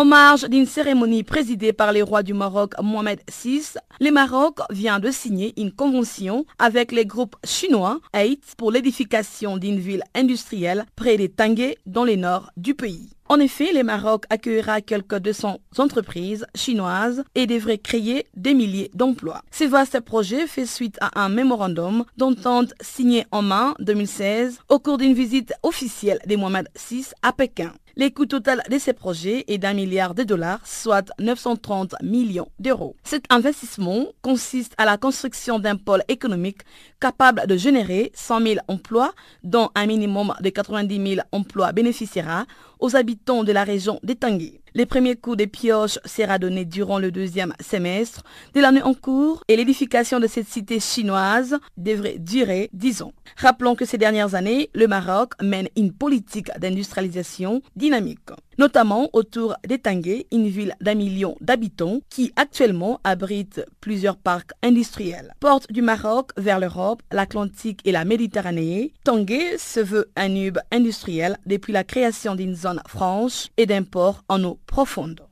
[0.00, 4.98] En marge d'une cérémonie présidée par les rois du Maroc Mohamed VI, le Maroc vient
[4.98, 11.18] de signer une convention avec les groupes chinois AIT pour l'édification d'une ville industrielle près
[11.18, 13.10] des Tanguay dans le nord du pays.
[13.30, 19.42] En effet, le Maroc accueillera quelques 200 entreprises chinoises et devrait créer des milliers d'emplois.
[19.52, 24.98] Ce vaste projet fait suite à un mémorandum d'entente signé en mai 2016 au cours
[24.98, 27.72] d'une visite officielle de Mohamed VI à Pékin.
[28.00, 32.96] Le coût total de ces projets est d'un milliard de dollars, soit 930 millions d'euros.
[33.04, 36.62] Cet investissement consiste à la construction d'un pôle économique
[36.98, 39.12] capable de générer 100 000 emplois,
[39.44, 42.46] dont un minimum de 90 000 emplois bénéficiera
[42.80, 44.60] aux habitants de la région d'Etangui.
[44.74, 48.22] Les premiers coups de pioche sera donné durant le deuxième semestre
[48.54, 53.12] de l'année en cours et l'édification de cette cité chinoise devrait durer 10 ans.
[53.36, 58.20] Rappelons que ces dernières années, le Maroc mène une politique d'industrialisation dynamique
[58.60, 65.32] notamment autour d'Etangé, une ville d'un million d'habitants qui actuellement abrite plusieurs parcs industriels.
[65.40, 71.38] Porte du Maroc vers l'Europe, l'Atlantique et la Méditerranée, Tanguay se veut un hub industriel
[71.46, 75.22] depuis la création d'une zone franche et d'un port en eau profonde.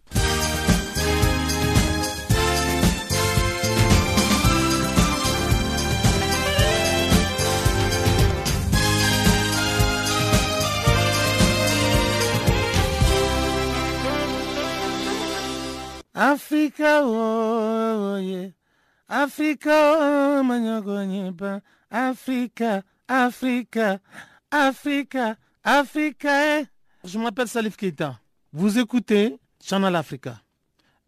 [16.20, 18.48] Africa, oh, yeah.
[19.08, 24.00] Africa, oh, Africa, Africa,
[24.50, 26.58] Africa, Africa.
[26.58, 26.66] Eh.
[27.04, 28.18] Je m'appelle Salif Keita.
[28.52, 30.42] Vous écoutez Channel Africa,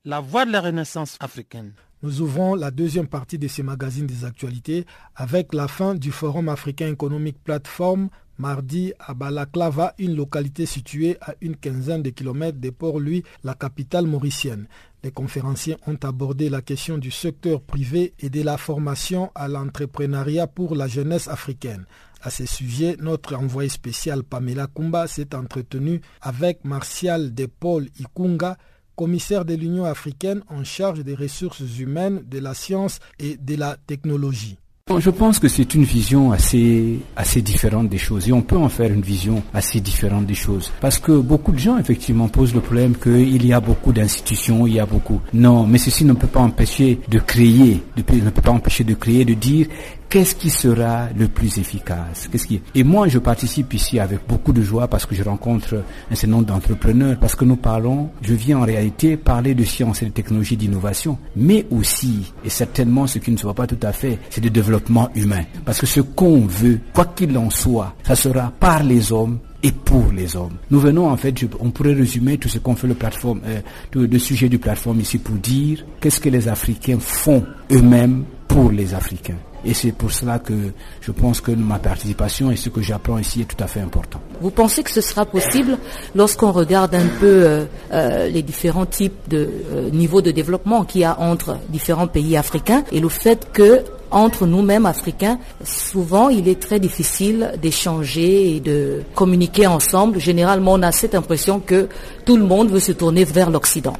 [0.04, 1.72] la voix de la renaissance africaine.
[2.04, 6.48] Nous ouvrons la deuxième partie de ce magazine des actualités avec la fin du Forum
[6.48, 12.70] africain économique plateforme mardi à Balaklava, une localité située à une quinzaine de kilomètres de
[12.70, 14.66] Port-Louis, la capitale mauricienne.
[15.02, 20.46] Les conférenciers ont abordé la question du secteur privé et de la formation à l'entrepreneuriat
[20.46, 21.86] pour la jeunesse africaine.
[22.22, 28.58] À ce sujet, notre envoyé spécial Pamela Kumba s'est entretenu avec Martial De Paul Ikunga,
[28.94, 33.78] commissaire de l'Union africaine en charge des ressources humaines, de la science et de la
[33.86, 34.58] technologie.
[34.98, 38.68] Je pense que c'est une vision assez, assez différente des choses et on peut en
[38.68, 40.72] faire une vision assez différente des choses.
[40.80, 44.74] Parce que beaucoup de gens, effectivement, posent le problème qu'il y a beaucoup d'institutions, il
[44.74, 45.20] y a beaucoup.
[45.32, 49.24] Non, mais ceci ne peut pas empêcher de créer, ne peut pas empêcher de créer,
[49.24, 49.66] de dire
[50.10, 52.28] qu'est-ce qui sera le plus efficace?
[52.30, 55.82] Qu'est-ce qui Et moi, je participe ici avec beaucoup de joie parce que je rencontre
[56.10, 60.02] un certain nombre d'entrepreneurs, parce que nous parlons, je viens en réalité parler de science
[60.02, 63.78] et de technologie d'innovation, mais aussi, et certainement ce qui ne se voit pas tout
[63.82, 65.44] à fait, c'est de développement humain.
[65.64, 69.70] Parce que ce qu'on veut, quoi qu'il en soit, ça sera par les hommes et
[69.70, 70.56] pour les hommes.
[70.70, 73.60] Nous venons en fait, on pourrait résumer tout ce qu'on fait le plateforme, euh,
[73.94, 78.94] le sujet du plateforme ici pour dire qu'est-ce que les Africains font eux-mêmes pour les
[78.94, 79.38] Africains.
[79.64, 80.54] Et c'est pour cela que
[81.00, 84.20] je pense que ma participation et ce que j'apprends ici est tout à fait important.
[84.40, 85.78] Vous pensez que ce sera possible
[86.16, 91.02] lorsqu'on regarde un peu euh, euh, les différents types de euh, niveaux de développement qu'il
[91.02, 96.48] y a entre différents pays africains et le fait que entre nous-mêmes africains, souvent il
[96.48, 100.18] est très difficile d'échanger et de communiquer ensemble.
[100.18, 101.86] Généralement, on a cette impression que
[102.24, 103.96] tout le monde veut se tourner vers l'Occident.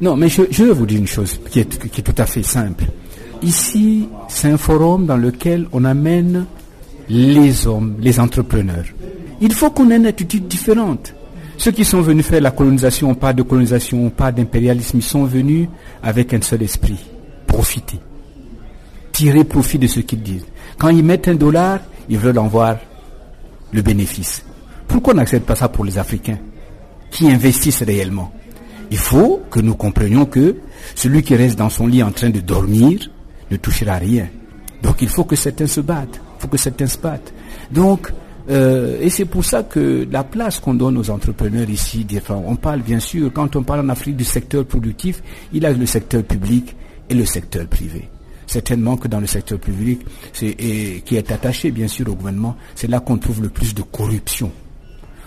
[0.00, 2.24] Non, mais je, je vais vous dire une chose qui est, qui est tout à
[2.24, 2.84] fait simple.
[3.42, 6.46] Ici, c'est un forum dans lequel on amène
[7.08, 8.84] les hommes, les entrepreneurs.
[9.40, 11.14] Il faut qu'on ait une attitude différente.
[11.58, 15.68] Ceux qui sont venus faire la colonisation, pas de colonisation, pas d'impérialisme, ils sont venus
[16.02, 16.98] avec un seul esprit,
[17.46, 17.98] profiter,
[19.12, 20.46] tirer profit de ce qu'ils disent.
[20.78, 22.76] Quand ils mettent un dollar, ils veulent en voir
[23.72, 24.44] le bénéfice.
[24.88, 26.38] Pourquoi on n'accepte pas ça pour les Africains
[27.10, 28.32] qui investissent réellement?
[28.90, 30.56] Il faut que nous comprenions que
[30.94, 33.10] celui qui reste dans son lit en train de dormir,
[33.52, 34.28] ne touchera rien.
[34.82, 36.20] Donc il faut que certains se battent.
[36.38, 37.32] Il faut que certains se battent.
[37.70, 38.12] Donc,
[38.50, 42.80] euh, et c'est pour ça que la place qu'on donne aux entrepreneurs ici, on parle
[42.80, 46.24] bien sûr, quand on parle en Afrique du secteur productif, il y a le secteur
[46.24, 46.74] public
[47.08, 48.08] et le secteur privé.
[48.46, 50.00] Certainement que dans le secteur public,
[50.42, 53.82] et, qui est attaché bien sûr au gouvernement, c'est là qu'on trouve le plus de
[53.82, 54.50] corruption.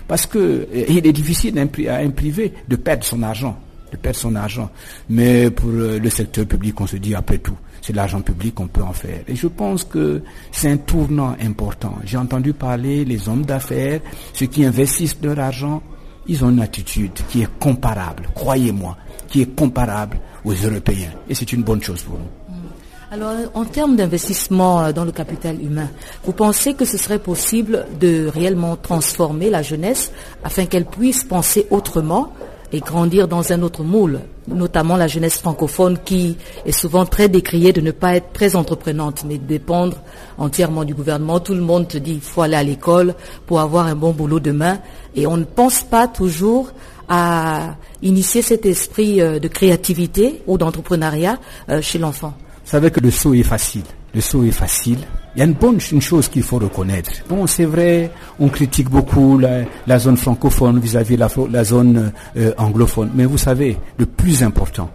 [0.06, 3.58] Parce que il est difficile à un privé de perdre son argent,
[3.96, 4.70] perdre son argent.
[5.08, 8.66] Mais pour euh, le secteur public, on se dit après tout, c'est l'argent public qu'on
[8.68, 9.20] peut en faire.
[9.28, 11.94] Et je pense que c'est un tournant important.
[12.04, 14.00] J'ai entendu parler les hommes d'affaires,
[14.32, 15.82] ceux qui investissent leur argent,
[16.28, 18.96] ils ont une attitude qui est comparable, croyez-moi,
[19.28, 21.12] qui est comparable aux Européens.
[21.28, 22.24] Et c'est une bonne chose pour nous.
[22.54, 22.66] Mm.
[23.12, 25.88] Alors, en termes d'investissement euh, dans le capital humain,
[26.24, 30.10] vous pensez que ce serait possible de réellement transformer la jeunesse
[30.42, 32.32] afin qu'elle puisse penser autrement
[32.72, 37.72] et grandir dans un autre moule, notamment la jeunesse francophone qui est souvent très décriée
[37.72, 39.98] de ne pas être très entreprenante, mais de dépendre
[40.38, 41.40] entièrement du gouvernement.
[41.40, 43.14] Tout le monde te dit il faut aller à l'école
[43.46, 44.78] pour avoir un bon boulot demain
[45.14, 46.70] et on ne pense pas toujours
[47.08, 52.34] à initier cet esprit euh, de créativité ou d'entrepreneuriat euh, chez l'enfant.
[52.64, 53.84] Vous savez que le saut est facile.
[54.12, 54.98] Le saut est facile.
[55.36, 57.10] Il y a une bonne une chose qu'il faut reconnaître.
[57.28, 63.10] Bon, c'est vrai, on critique beaucoup la, zone francophone vis-à-vis de la, zone euh, anglophone.
[63.14, 64.90] Mais vous savez, le plus important,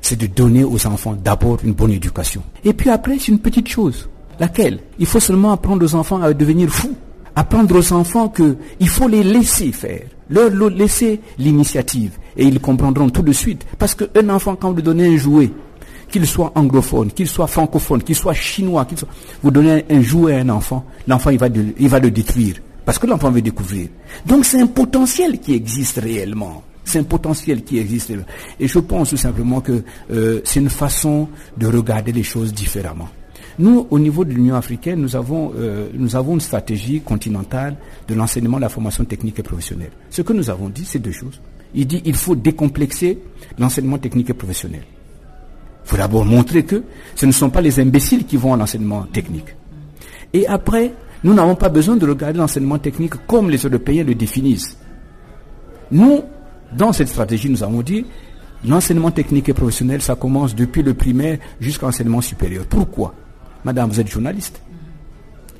[0.00, 2.42] c'est de donner aux enfants d'abord une bonne éducation.
[2.64, 4.08] Et puis après, c'est une petite chose.
[4.40, 4.78] Laquelle?
[4.98, 6.96] Il faut seulement apprendre aux enfants à devenir fous.
[7.36, 12.12] Apprendre aux enfants qu'il faut les laisser faire, leur laisser l'initiative.
[12.38, 13.66] Et ils comprendront tout de suite.
[13.78, 15.50] Parce qu'un enfant, quand vous lui donnez un jouet,
[16.14, 19.08] qu'il soit anglophone, qu'il soit francophone, qu'il soit chinois, qu'il soit...
[19.42, 22.54] vous donnez un jouet à un enfant, l'enfant il va, il va le détruire.
[22.84, 23.88] Parce que l'enfant veut découvrir.
[24.24, 26.62] Donc c'est un potentiel qui existe réellement.
[26.84, 28.12] C'est un potentiel qui existe.
[28.60, 33.08] Et je pense tout simplement que euh, c'est une façon de regarder les choses différemment.
[33.58, 38.14] Nous, au niveau de l'Union africaine, nous avons, euh, nous avons une stratégie continentale de
[38.14, 39.90] l'enseignement de la formation technique et professionnelle.
[40.10, 41.40] Ce que nous avons dit, c'est deux choses.
[41.74, 43.18] Il dit qu'il faut décomplexer
[43.58, 44.82] l'enseignement technique et professionnel.
[45.84, 46.82] Il faut d'abord montrer que
[47.14, 49.54] ce ne sont pas les imbéciles qui vont à l'enseignement technique.
[50.32, 54.76] Et après, nous n'avons pas besoin de regarder l'enseignement technique comme les Européens le définissent.
[55.90, 56.22] Nous,
[56.72, 58.04] dans cette stratégie, nous avons dit,
[58.66, 62.64] L'enseignement technique et professionnel, ça commence depuis le primaire jusqu'à l'enseignement supérieur.
[62.66, 63.14] Pourquoi?
[63.62, 64.60] Madame, vous êtes journaliste.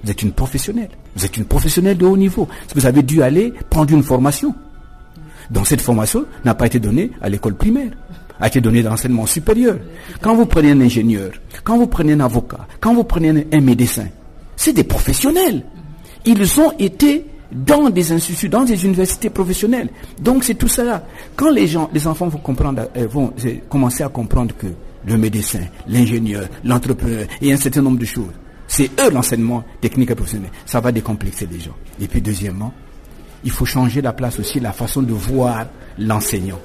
[0.03, 0.89] Vous êtes une professionnelle.
[1.14, 2.49] Vous êtes une professionnelle de haut niveau.
[2.75, 4.55] Vous avez dû aller prendre une formation.
[5.51, 7.91] Donc cette formation n'a pas été donnée à l'école primaire,
[8.41, 9.76] a été donnée dans l'enseignement supérieur.
[10.20, 11.30] Quand vous prenez un ingénieur,
[11.62, 14.07] quand vous prenez un avocat, quand vous prenez un médecin,
[14.57, 15.64] c'est des professionnels.
[16.24, 19.89] Ils ont été dans des instituts, dans des universités professionnelles.
[20.20, 21.05] Donc c'est tout cela.
[21.37, 24.66] Quand les gens, les enfants vont comprendre, euh, vont euh, commencer à comprendre que
[25.07, 28.32] le médecin, l'ingénieur, l'entrepreneur et un certain nombre de choses,
[28.66, 30.51] c'est eux l'enseignement technique et professionnel.
[30.66, 31.76] Ça va décomplexer les gens.
[32.01, 32.72] Et puis deuxièmement,
[33.45, 35.66] il faut changer la place aussi, la façon de voir
[35.99, 36.59] l'enseignant.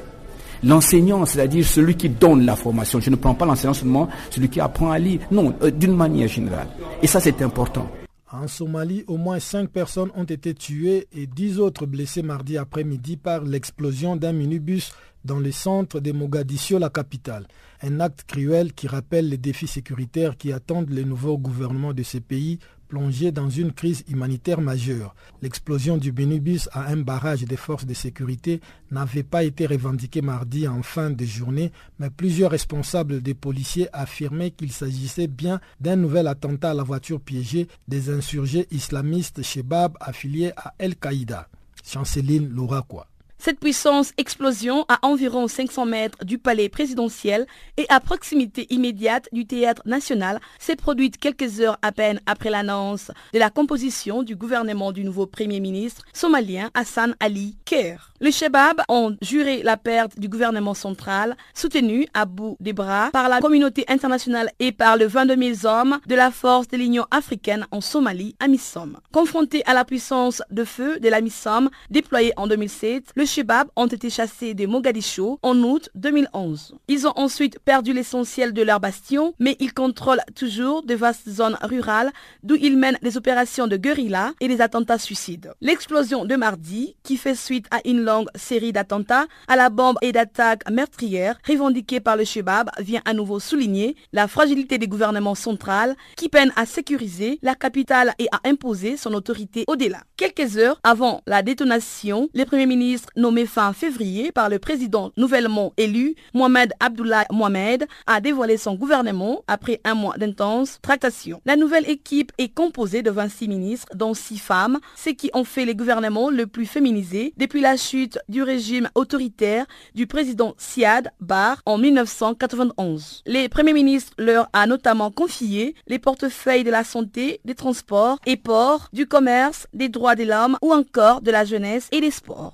[0.63, 2.99] L'enseignant, c'est-à-dire celui qui donne la formation.
[2.99, 5.21] Je ne prends pas l'enseignant seulement celui qui apprend à lire.
[5.31, 6.67] Non, euh, d'une manière générale.
[7.01, 7.89] Et ça, c'est important.
[8.31, 13.17] En Somalie, au moins 5 personnes ont été tuées et 10 autres blessées mardi après-midi
[13.17, 14.91] par l'explosion d'un minibus
[15.25, 17.47] dans le centre de Mogadiscio, la capitale.
[17.81, 22.19] Un acte cruel qui rappelle les défis sécuritaires qui attendent les nouveaux gouvernements de ces
[22.19, 25.15] pays plongé dans une crise humanitaire majeure.
[25.41, 28.59] L'explosion du Benubis à un barrage des forces de sécurité
[28.91, 34.51] n'avait pas été revendiquée mardi en fin de journée, mais plusieurs responsables des policiers affirmaient
[34.51, 40.51] qu'il s'agissait bien d'un nouvel attentat à la voiture piégée des insurgés islamistes Shebab affiliés
[40.57, 41.47] à Al-Qaïda.
[41.85, 43.07] Chanceline Louraquois.
[43.41, 49.45] Cette puissance explosion à environ 500 mètres du palais présidentiel et à proximité immédiate du
[49.45, 54.91] théâtre national s'est produite quelques heures à peine après l'annonce de la composition du gouvernement
[54.91, 58.11] du nouveau Premier ministre somalien Hassan Ali Kher.
[58.19, 63.29] Les Shebab ont juré la perte du gouvernement central, soutenu à bout des bras par
[63.29, 67.65] la communauté internationale et par le 22 000 hommes de la force de l'Union africaine
[67.71, 68.97] en Somalie, AMISOM.
[69.13, 73.85] Confrontés à la puissance de feu de la MISOM déployée en 2007, le Shebab ont
[73.85, 76.73] été chassés de Mogadiscio en août 2011.
[76.87, 81.57] Ils ont ensuite perdu l'essentiel de leur bastion, mais ils contrôlent toujours de vastes zones
[81.61, 82.11] rurales
[82.41, 85.53] d'où ils mènent des opérations de guérilla et des attentats suicides.
[85.61, 90.11] L'explosion de mardi, qui fait suite à une longue série d'attentats à la bombe et
[90.11, 95.95] d'attaques meurtrières revendiquées par le Shebab, vient à nouveau souligner la fragilité des gouvernements centrales
[96.17, 99.99] qui peinent à sécuriser la capitale et à imposer son autorité au-delà.
[100.17, 105.73] Quelques heures avant la détonation, le Premier ministre nommé fin février par le président nouvellement
[105.77, 111.41] élu, Mohamed Abdullah Mohamed, a dévoilé son gouvernement après un mois d'intenses tractations.
[111.45, 115.65] La nouvelle équipe est composée de 26 ministres, dont 6 femmes, ce qui ont fait
[115.65, 119.65] les gouvernements le plus féminisé depuis la chute du régime autoritaire
[119.95, 123.23] du président Siad Bar en 1991.
[123.25, 128.37] Les premiers ministres leur a notamment confié les portefeuilles de la santé, des transports et
[128.37, 132.53] ports, du commerce, des droits de l'homme ou encore de la jeunesse et des sports.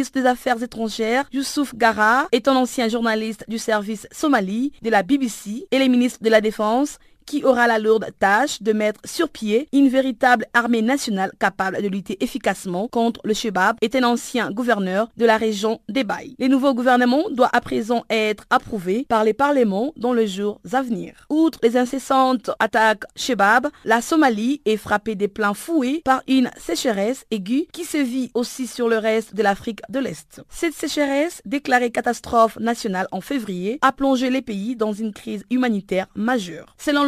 [0.00, 5.02] Ministre des Affaires étrangères, Youssouf Gara, est un ancien journaliste du service Somalie de la
[5.02, 6.98] BBC et les ministres de la Défense,
[7.30, 11.86] qui aura la lourde tâche de mettre sur pied une véritable armée nationale capable de
[11.86, 16.34] lutter efficacement contre le Shebab, est un ancien gouverneur de la région des Baï.
[16.40, 20.82] Les nouveaux gouvernements doivent à présent être approuvés par les parlements dans les jours à
[20.82, 21.26] venir.
[21.30, 27.26] Outre les incessantes attaques Shebab, la Somalie est frappée des pleins fouets par une sécheresse
[27.30, 30.42] aiguë qui se vit aussi sur le reste de l'Afrique de l'Est.
[30.48, 36.08] Cette sécheresse, déclarée catastrophe nationale en février, a plongé les pays dans une crise humanitaire
[36.16, 36.74] majeure.
[36.76, 37.04] Selon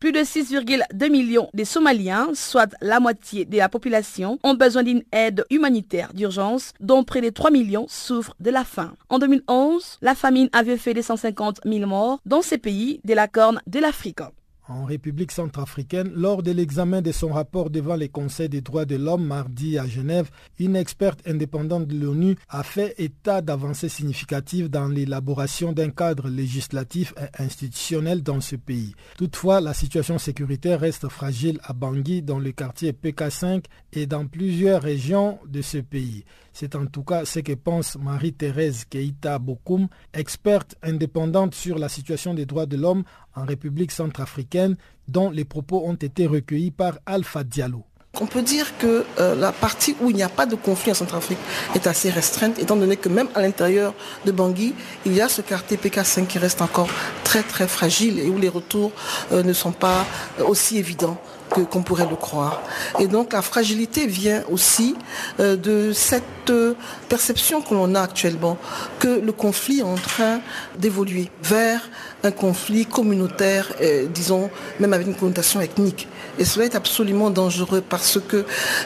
[0.00, 5.02] plus de 6,2 millions de Somaliens, soit la moitié de la population, ont besoin d'une
[5.12, 8.94] aide humanitaire d'urgence, dont près de 3 millions souffrent de la faim.
[9.10, 13.28] En 2011, la famine avait fait des 150 000 morts dans ces pays de la
[13.28, 14.20] Corne de l'Afrique
[14.68, 18.96] en République centrafricaine, lors de l'examen de son rapport devant les conseils des droits de
[18.96, 24.88] l'homme mardi à Genève, une experte indépendante de l'ONU a fait état d'avancées significatives dans
[24.88, 28.94] l'élaboration d'un cadre législatif et institutionnel dans ce pays.
[29.16, 34.82] Toutefois, la situation sécuritaire reste fragile à Bangui, dans le quartier PK5 et dans plusieurs
[34.82, 36.24] régions de ce pays.
[36.56, 42.32] C'est en tout cas ce que pense Marie-Thérèse Keita Bokoum, experte indépendante sur la situation
[42.32, 43.02] des droits de l'homme
[43.34, 44.76] en République centrafricaine,
[45.08, 47.84] dont les propos ont été recueillis par Alpha Diallo.
[48.20, 50.94] On peut dire que euh, la partie où il n'y a pas de conflit en
[50.94, 51.38] Centrafrique
[51.74, 53.92] est assez restreinte, étant donné que même à l'intérieur
[54.24, 54.74] de Bangui,
[55.04, 56.88] il y a ce quartier PK5 qui reste encore
[57.24, 58.92] très très fragile et où les retours
[59.32, 60.06] euh, ne sont pas
[60.38, 61.20] euh, aussi évidents.
[61.62, 62.60] Qu'on pourrait le croire.
[62.98, 64.96] Et donc la fragilité vient aussi
[65.40, 66.74] euh, de cette euh,
[67.04, 68.58] perception que l'on a actuellement,
[68.98, 70.40] que le conflit est en train
[70.78, 71.80] d'évoluer vers
[72.22, 73.72] un conflit communautaire,
[74.12, 74.50] disons
[74.80, 76.08] même avec une connotation ethnique.
[76.38, 78.44] Et cela est absolument dangereux parce que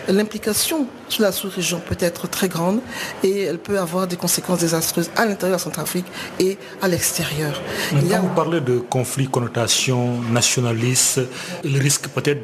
[0.08, 2.80] l'implication sur la sous-région peut être très grande
[3.22, 6.06] et elle peut avoir des conséquences désastreuses à l'intérieur de la Centrafrique
[6.38, 7.60] et à l'extérieur.
[7.90, 11.20] Quand vous parlez de conflit, connotation nationaliste,
[11.64, 12.42] le risque peut-être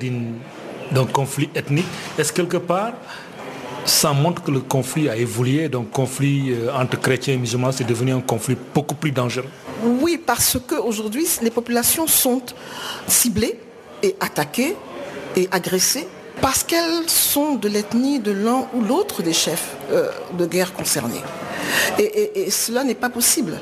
[0.92, 1.86] d'un conflit ethnique,
[2.18, 2.92] est-ce quelque part
[3.84, 7.84] ça montre que le conflit a évolué, donc conflit euh, entre chrétiens et musulmans, c'est
[7.86, 9.48] devenu un conflit beaucoup plus dangereux.
[9.82, 12.42] Oui, parce qu'aujourd'hui, les populations sont
[13.06, 13.58] ciblées
[14.02, 14.76] et attaquées
[15.36, 16.06] et agressées
[16.40, 21.22] parce qu'elles sont de l'ethnie de l'un ou l'autre des chefs euh, de guerre concernés.
[21.98, 23.60] Et, cela n'est pas possible.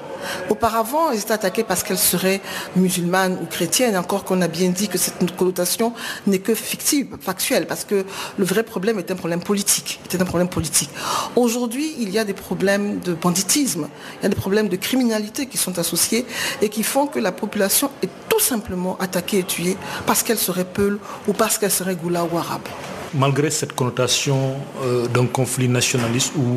[0.49, 2.41] Auparavant, elles étaient attaquées parce qu'elles seraient
[2.77, 5.93] musulmanes ou chrétiennes, encore qu'on a bien dit que cette connotation
[6.27, 8.05] n'est que fictive, factuelle, parce que
[8.37, 10.01] le vrai problème est un problème politique.
[10.05, 10.91] Était un problème politique.
[11.37, 13.89] Aujourd'hui, il y a des problèmes de banditisme,
[14.21, 16.27] il y a des problèmes de criminalité qui sont associés
[16.61, 19.77] et qui font que la population est tout simplement attaquée et tuée
[20.07, 20.99] parce qu'elle serait peule
[21.29, 22.63] ou parce qu'elle serait goula ou arabe
[23.15, 26.55] malgré cette connotation euh, d'un conflit nationaliste ou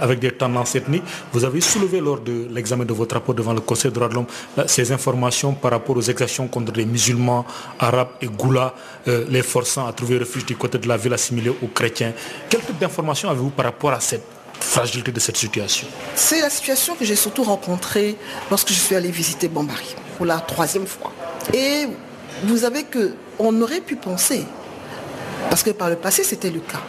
[0.00, 3.60] avec des tendances ethniques, vous avez soulevé lors de l'examen de votre rapport devant le
[3.60, 4.26] Conseil des droits de l'homme
[4.58, 7.44] euh, ces informations par rapport aux exactions contre les musulmans,
[7.78, 8.74] arabes et goula,
[9.08, 12.12] euh, les forçant à trouver refuge du côté de la ville assimilée aux chrétiens.
[12.48, 14.24] Quel type d'informations avez-vous par rapport à cette
[14.60, 15.86] fragilité de cette situation?
[16.14, 18.16] C'est la situation que j'ai surtout rencontrée
[18.50, 21.12] lorsque je suis allé visiter Bambari pour la troisième fois.
[21.52, 21.86] Et
[22.44, 24.44] vous savez qu'on aurait pu penser
[25.48, 26.80] parce que par le passé, c'était le cas.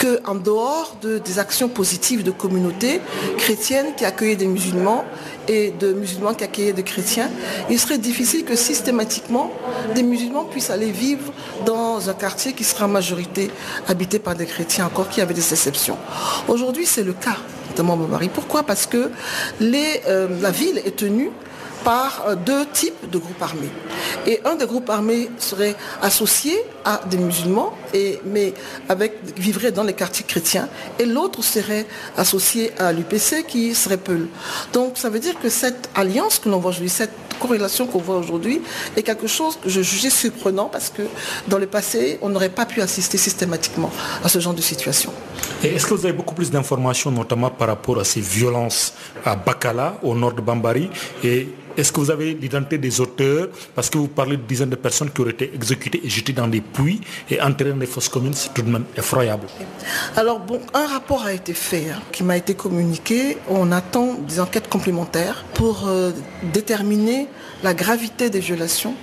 [0.00, 3.00] Qu'en dehors de, des actions positives de communautés
[3.36, 5.04] chrétiennes qui accueillaient des musulmans
[5.46, 7.28] et de musulmans qui accueillaient des chrétiens,
[7.68, 9.50] il serait difficile que systématiquement
[9.94, 11.32] des musulmans puissent aller vivre
[11.66, 13.50] dans un quartier qui sera en majorité
[13.88, 15.98] habité par des chrétiens, encore qu'il y avait des exceptions.
[16.48, 17.36] Aujourd'hui, c'est le cas,
[17.70, 18.30] notamment mon mari.
[18.32, 18.62] Pourquoi?
[18.62, 19.10] Parce que
[19.60, 21.30] euh, la ville est tenue
[21.84, 23.70] par euh, deux types de groupes armés.
[24.26, 26.54] Et un des groupes armés serait associé
[26.84, 28.54] à des musulmans, et, mais
[29.36, 30.68] vivrait dans les quartiers chrétiens,
[30.98, 34.28] et l'autre serait associé à l'UPC qui serait Peul.
[34.72, 38.16] Donc ça veut dire que cette alliance que l'on voit aujourd'hui, cette corrélation qu'on voit
[38.16, 38.60] aujourd'hui,
[38.96, 41.02] est quelque chose que je jugeais surprenant parce que
[41.46, 43.90] dans le passé, on n'aurait pas pu assister systématiquement
[44.24, 45.12] à ce genre de situation.
[45.62, 49.98] Est-ce que vous avez beaucoup plus d'informations, notamment par rapport à ces violences à Bakala,
[50.02, 50.90] au nord de Bambari,
[51.78, 53.48] est-ce que vous avez l'identité des auteurs?
[53.74, 56.48] Parce que vous parlez de dizaines de personnes qui auraient été exécutées et jetées dans
[56.48, 57.00] des puits
[57.30, 58.34] et enterrées dans des fosses communes.
[58.34, 59.46] C'est tout de même effroyable.
[60.16, 63.38] Alors, bon, un rapport a été fait, hein, qui m'a été communiqué.
[63.48, 66.10] On attend des enquêtes complémentaires pour euh,
[66.52, 67.28] déterminer
[67.62, 68.94] la gravité des violations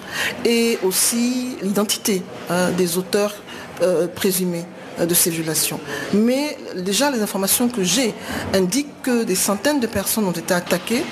[0.43, 3.35] et aussi l'identité hein, des auteurs
[3.81, 4.65] euh, présumés
[4.99, 5.79] de ces violations.
[6.13, 8.13] Mais déjà, les informations que j'ai
[8.53, 11.03] indiquent que des centaines de personnes ont été attaquées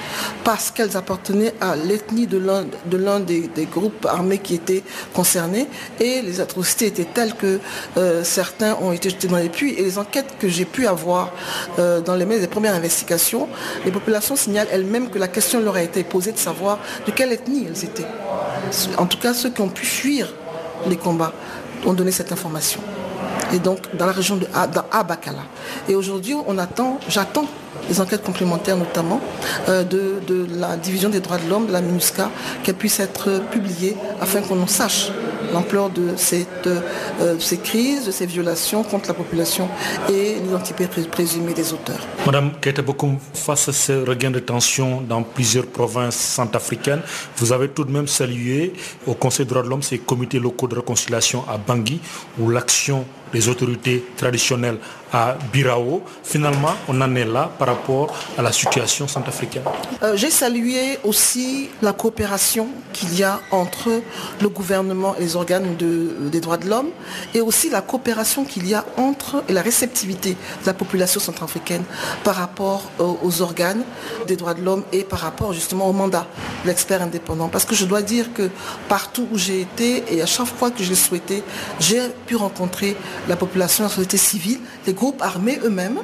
[0.43, 5.67] parce qu'elles appartenaient à l'ethnie de l'un des, groupes armés qui étaient concernés.
[5.99, 7.59] Et les atrocités étaient telles que
[7.97, 9.73] euh, certains ont été jetés dans les puits.
[9.77, 11.31] Et les enquêtes que j'ai pu avoir
[11.79, 13.47] euh, dans les, les premières investigations,
[13.85, 17.31] les populations signalent elles-mêmes que la question leur a été posée de savoir de quelle
[17.31, 18.07] ethnie elles étaient.
[18.97, 20.33] En tout cas, ceux qui ont pu fuir
[20.87, 21.33] les combats
[21.85, 22.81] ont donné cette information
[23.53, 24.47] et donc dans la région de
[24.91, 25.43] Abakala.
[25.87, 27.45] Et aujourd'hui, on attend, j'attends
[27.89, 29.19] les enquêtes complémentaires notamment
[29.69, 32.29] euh, de, la division des droits de l'homme, de la MINUSCA,
[32.63, 35.11] qu'elles puissent être publiées afin qu'on en sache
[35.51, 36.15] l'ampleur de
[36.65, 39.67] euh, ces crises, de ces violations contre la population
[40.09, 41.99] et l'identité présumée des auteurs.
[42.25, 42.51] Madame
[42.85, 47.01] Bokoum, face à ce regain de tension dans plusieurs provinces centrafricaines,
[47.37, 48.73] vous avez tout de même salué
[49.05, 51.99] au Conseil des droits de l'homme ces comités locaux de réconciliation à Bangui
[52.39, 54.77] où l'action des autorités traditionnelles
[55.13, 56.01] à Birao.
[56.23, 59.63] Finalement, on en est là par rapport à la situation centrafricaine.
[60.01, 64.01] Euh, j'ai salué aussi la coopération qu'il y a entre
[64.41, 66.89] le gouvernement et les organes des droits de l'homme
[67.33, 71.83] et aussi la coopération qu'il y a entre et la réceptivité de la population centrafricaine
[72.23, 73.83] par rapport aux, organes
[74.27, 76.25] des droits de l'homme et par rapport justement au mandat
[76.63, 77.49] de l'expert indépendant.
[77.49, 78.49] Parce que je dois dire que
[78.87, 81.43] partout où j'ai été et à chaque fois que j'ai souhaité,
[81.79, 82.95] j'ai pu rencontrer
[83.27, 85.99] la population, la société civile, les groupes armés eux-mêmes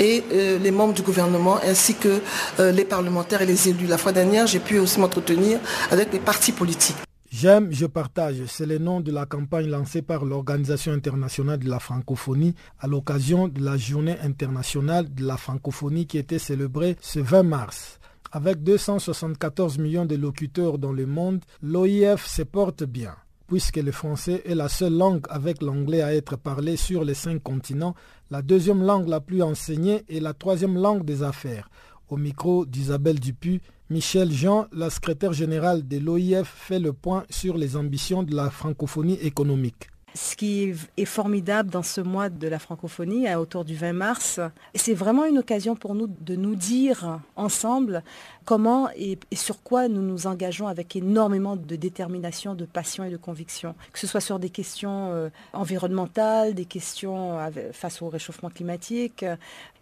[0.00, 2.20] et euh, les membres du gouvernement ainsi que
[2.60, 3.86] euh, les parlementaires et les élus.
[3.86, 5.58] La fois dernière, j'ai pu aussi m'entretenir
[5.90, 6.96] avec les partis politiques.
[7.30, 11.78] J'aime, je partage, c'est le nom de la campagne lancée par l'Organisation internationale de la
[11.78, 17.42] francophonie à l'occasion de la journée internationale de la francophonie qui était célébrée ce 20
[17.44, 17.98] mars.
[18.32, 23.14] Avec 274 millions de locuteurs dans le monde, l'OIF se porte bien.
[23.52, 27.42] Puisque le français est la seule langue avec l'anglais à être parlée sur les cinq
[27.42, 27.94] continents,
[28.30, 31.68] la deuxième langue la plus enseignée et la troisième langue des affaires.
[32.08, 37.58] Au micro d'Isabelle Dupuis, Michel Jean, la secrétaire générale de l'OIF, fait le point sur
[37.58, 39.90] les ambitions de la francophonie économique.
[40.14, 44.40] Ce qui est formidable dans ce mois de la francophonie, à autour du 20 mars,
[44.74, 48.02] c'est vraiment une occasion pour nous de nous dire ensemble
[48.44, 53.16] comment et, sur quoi nous nous engageons avec énormément de détermination, de passion et de
[53.16, 53.74] conviction.
[53.92, 57.38] Que ce soit sur des questions euh, environnementales, des questions
[57.72, 59.24] face au réchauffement climatique,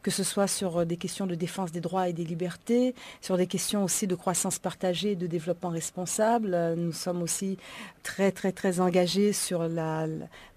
[0.03, 3.47] que ce soit sur des questions de défense des droits et des libertés, sur des
[3.47, 6.57] questions aussi de croissance partagée et de développement responsable.
[6.77, 7.59] Nous sommes aussi
[8.03, 9.69] très très très engagés sur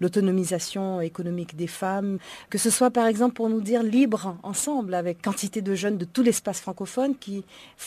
[0.00, 5.20] l'autonomisation économique des femmes, que ce soit par exemple pour nous dire libre ensemble avec
[5.22, 7.44] quantité de jeunes de tout l'espace francophone qui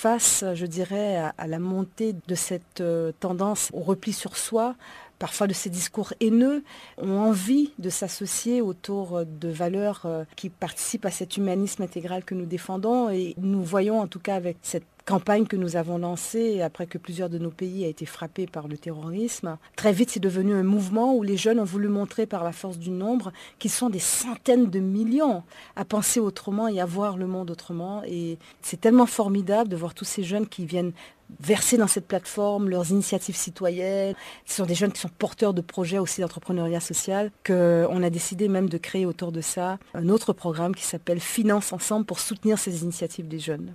[0.08, 4.76] face, je dirais, à, la montée de cette euh, tendance au repli sur soi,
[5.20, 6.64] parfois de ces discours haineux,
[6.98, 12.36] ont envie de s'associer autour de valeurs euh, qui participent à cet humanisme intégral que
[12.36, 13.10] nous défendons.
[13.10, 16.98] Et nous voyons en tout cas avec cette campagne que nous avons lancée après que
[16.98, 19.58] plusieurs de nos pays aient été frappés par le terrorisme.
[19.78, 22.78] Très vite, c'est devenu un mouvement où les jeunes ont voulu montrer par la force
[22.78, 25.44] du nombre qu'ils sont des centaines de millions
[25.78, 28.04] à penser autrement et à voir le monde autrement.
[28.06, 30.92] Et c'est tellement formidable de voir tous ces jeunes qui viennent
[31.40, 34.14] verser dans cette plateforme leurs initiatives citoyennes.
[34.46, 38.50] Ce sont des jeunes qui sont porteurs de projets aussi d'entrepreneuriat social qu'on a décidé
[38.50, 42.60] même de créer autour de ça un autre programme qui s'appelle Finance Ensemble pour soutenir
[42.60, 43.74] ces initiatives des jeunes.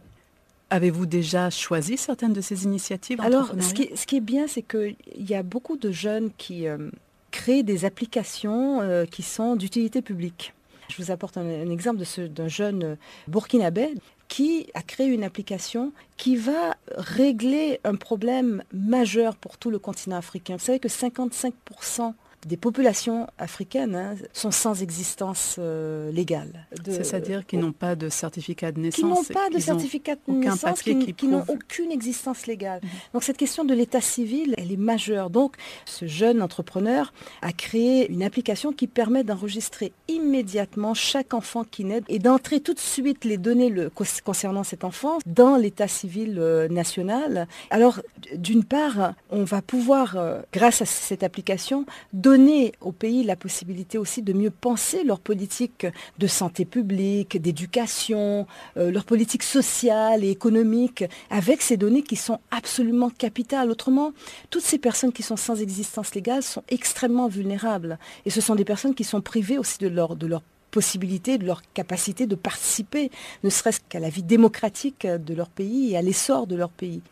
[0.72, 5.34] Avez-vous déjà choisi certaines de ces initiatives Alors, ce qui, est bien, c'est qu'il y
[5.34, 6.90] a beaucoup de jeunes qui euh,
[7.30, 10.54] créent des applications euh, qui sont d'utilité publique.
[10.88, 12.94] Je vous apporte un, exemple d'un jeune euh,
[13.28, 13.90] burkinabé
[14.28, 20.16] qui a créé une application qui va régler un problème majeur pour tout le continent
[20.16, 20.56] africain.
[20.56, 22.14] Vous savez que 55%
[22.46, 26.66] des populations africaines hein, sont sans existence euh, légale.
[26.84, 29.00] C'est-à-dire qu'ils n'ont pas de certificat de naissance.
[29.00, 32.80] Qui n'ont pas de certificat de naissance, qui, n'ont aucune existence légale.
[32.82, 32.90] Mhm.
[33.14, 35.30] Donc cette question de l'état civil, elle est majeure.
[35.30, 37.12] Donc ce jeune entrepreneur
[37.42, 42.74] a créé une application qui permet d'enregistrer immédiatement chaque enfant qui naît et d'entrer tout
[42.74, 43.90] de suite les données le,
[44.24, 47.46] concernant cet enfant dans l'état civil euh, national.
[47.70, 48.00] Alors
[48.34, 53.36] d'une part, on va pouvoir, euh, grâce à cette application, donner donner au pays la
[53.36, 55.86] possibilité aussi de mieux penser leur politique
[56.18, 58.46] de santé publique, d'éducation,
[58.78, 63.70] euh, leur politique sociale et économique, avec ces données qui sont absolument capitales.
[63.70, 64.12] Autrement,
[64.48, 67.98] toutes ces personnes qui sont sans existence légale sont extrêmement vulnérables.
[68.24, 71.44] Et ce sont des personnes qui sont privées aussi de leur, de leur possibilité, de
[71.44, 73.10] leur capacité de participer,
[73.44, 77.02] ne serait-ce qu'à la vie démocratique de leur pays et à l'essor de leur pays.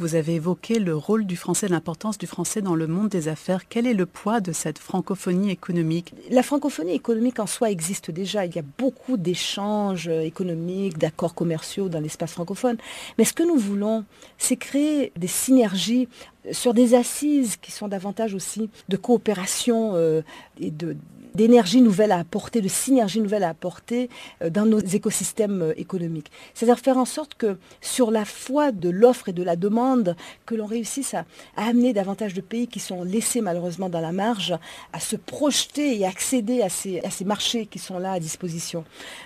[0.00, 3.68] Vous avez évoqué le rôle du français, l'importance du français dans le monde des affaires.
[3.68, 6.14] Quel est le poids de cette francophonie économique?
[6.30, 8.46] La francophonie économique en soi existe déjà.
[8.46, 12.78] Il y a beaucoup d'échanges économiques, d'accords commerciaux dans l'espace francophone.
[13.18, 14.06] Mais ce que nous voulons,
[14.38, 16.08] c'est créer des synergies
[16.50, 20.22] sur des assises qui sont davantage aussi de coopération euh,
[20.58, 20.96] et de
[21.34, 24.08] d'énergie nouvelle à apporter, de synergie nouvelle à apporter
[24.42, 26.30] euh, dans nos écosystèmes euh, économiques.
[26.54, 30.16] C'est-à-dire faire en sorte que sur la foi de l'offre et de la demande,
[30.46, 31.24] que l'on réussisse à,
[31.56, 34.54] amener davantage de pays qui sont laissés malheureusement dans la marge
[34.92, 38.84] à se projeter et accéder à ces, à ces marchés qui sont là à disposition.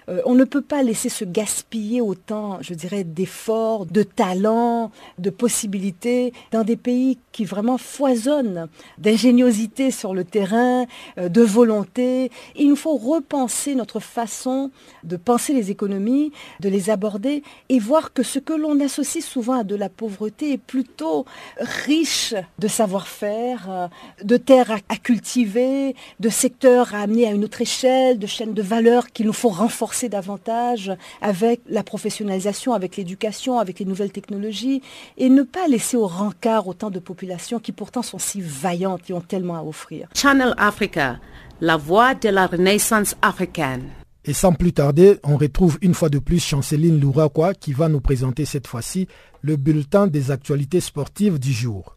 [0.08, 5.30] Euh, on ne peut pas laisser se gaspiller autant, je dirais, d'efforts, de talents, de
[5.30, 10.86] possibilités dans des pays qui vraiment foisonnent d'ingéniosité sur le terrain,
[11.16, 14.70] de volonté il nous faut repenser notre façon
[15.02, 19.60] de penser les économies, de les aborder et voir que ce que l'on associe souvent
[19.60, 21.24] à de la pauvreté est plutôt
[21.58, 23.88] riche de savoir-faire, euh,
[24.22, 28.62] de terres à, cultiver, de secteurs à amener à une autre échelle, de chaînes de
[28.62, 34.82] valeur qu'il nous faut renforcer davantage avec la professionnalisation, avec l'éducation, avec les nouvelles technologies
[35.16, 39.12] et ne pas laisser au rencard autant de populations qui pourtant sont si vaillantes et
[39.12, 40.08] ont tellement à offrir.
[40.14, 41.18] Channel Africa
[41.60, 43.90] la voix de la renaissance africaine.
[44.24, 48.00] Et sans plus tarder, on retrouve une fois de plus Chanceline Louraquois qui va nous
[48.00, 49.06] présenter cette fois-ci
[49.42, 51.96] le bulletin des actualités sportives du jour.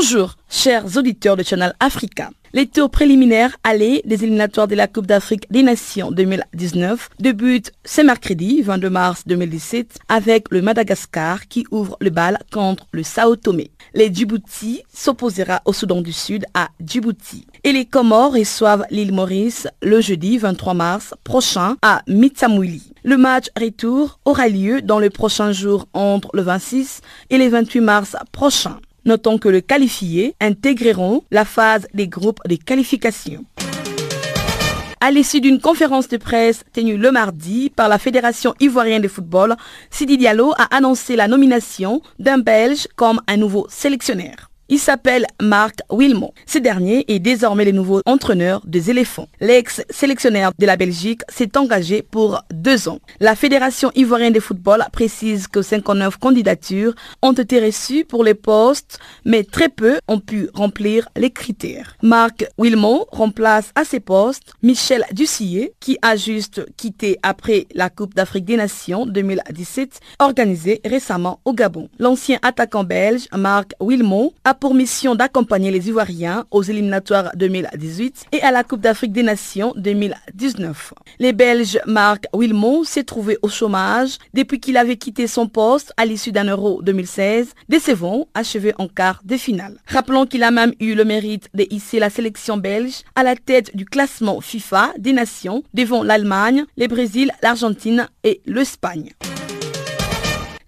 [0.00, 2.30] Bonjour, chers auditeurs de Channel Africa.
[2.52, 8.02] Les tours préliminaires allés des éliminatoires de la Coupe d'Afrique des Nations 2019 débutent ce
[8.02, 13.72] mercredi 22 mars 2017 avec le Madagascar qui ouvre le bal contre le Sao Tomé.
[13.92, 17.48] Les Djibouti s'opposera au Soudan du Sud à Djibouti.
[17.64, 22.92] Et les Comores reçoivent l'île Maurice le jeudi 23 mars prochain à Mitsamouili.
[23.02, 27.80] Le match retour aura lieu dans le prochain jour entre le 26 et le 28
[27.80, 28.78] mars prochain.
[29.04, 33.44] Notons que les qualifiés intégreront la phase des groupes de qualification.
[35.00, 39.56] À l'issue d'une conférence de presse tenue le mardi par la Fédération ivoirienne de football,
[39.90, 44.50] Sidi Diallo a annoncé la nomination d'un Belge comme un nouveau sélectionneur.
[44.70, 46.34] Il s'appelle Marc Wilmot.
[46.44, 49.26] Ce dernier est désormais le nouveau entraîneur des éléphants.
[49.40, 52.98] L'ex-sélectionneur de la Belgique s'est engagé pour deux ans.
[53.18, 58.98] La Fédération ivoirienne de football précise que 59 candidatures ont été reçues pour les postes,
[59.24, 61.96] mais très peu ont pu remplir les critères.
[62.02, 68.14] Marc Wilmot remplace à ses postes Michel Ducier, qui a juste quitté après la Coupe
[68.14, 71.88] d'Afrique des Nations 2017, organisée récemment au Gabon.
[71.98, 78.42] L'ancien attaquant belge Marc Wilmot a pour mission d'accompagner les Ivoiriens aux éliminatoires 2018 et
[78.42, 80.94] à la Coupe d'Afrique des Nations 2019.
[81.18, 86.04] Les Belges Marc Wilmot s'est trouvé au chômage depuis qu'il avait quitté son poste à
[86.04, 89.78] l'issue d'un Euro 2016, décevant, achevé en quart de finale.
[89.86, 93.76] Rappelons qu'il a même eu le mérite de hisser la sélection belge à la tête
[93.76, 99.12] du classement FIFA des nations devant l'Allemagne, le Brésil, l'Argentine et l'Espagne.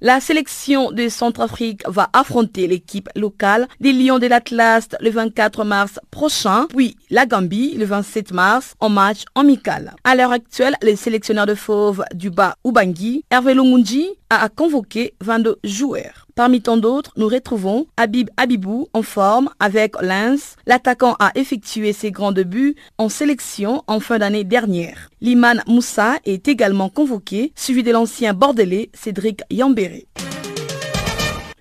[0.03, 6.01] La sélection de Centrafrique va affronter l'équipe locale des Lions de l'Atlas le 24 mars
[6.11, 9.95] prochain, puis la Gambie le 27 mars en match amical.
[10.05, 15.59] À l'heure actuelle, le sélectionneur de fauve du bas Ubangi, Hervé Lungunji, a convoqué 22
[15.65, 16.27] joueurs.
[16.37, 20.57] Parmi tant d'autres, nous retrouvons Habib Habibou en forme avec Lens.
[20.67, 25.11] L'attaquant a effectué ses grands débuts en sélection en fin d'année dernière.
[25.21, 30.07] Liman Moussa est également convoqué, suivi de l'ancien bordelais Cédric Yambéré.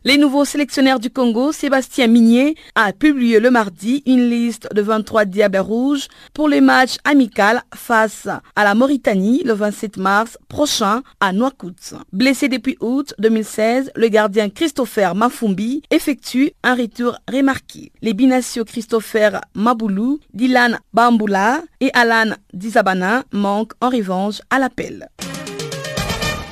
[0.06, 5.26] Les nouveaux sélectionnaires du Congo, Sébastien Migné, a publié le mardi une liste de 23
[5.26, 11.34] diables rouges pour les matchs amicaux face à la Mauritanie le 27 mars prochain à
[11.34, 11.96] Nouakchott.
[12.14, 17.92] Blessé depuis août 2016, le gardien Christopher Mafumbi effectue un retour remarqué.
[18.02, 25.10] Les binationaux Christopher Maboulou, Dylan Bamboula et Alan Dizabana manquent en revanche à l'appel.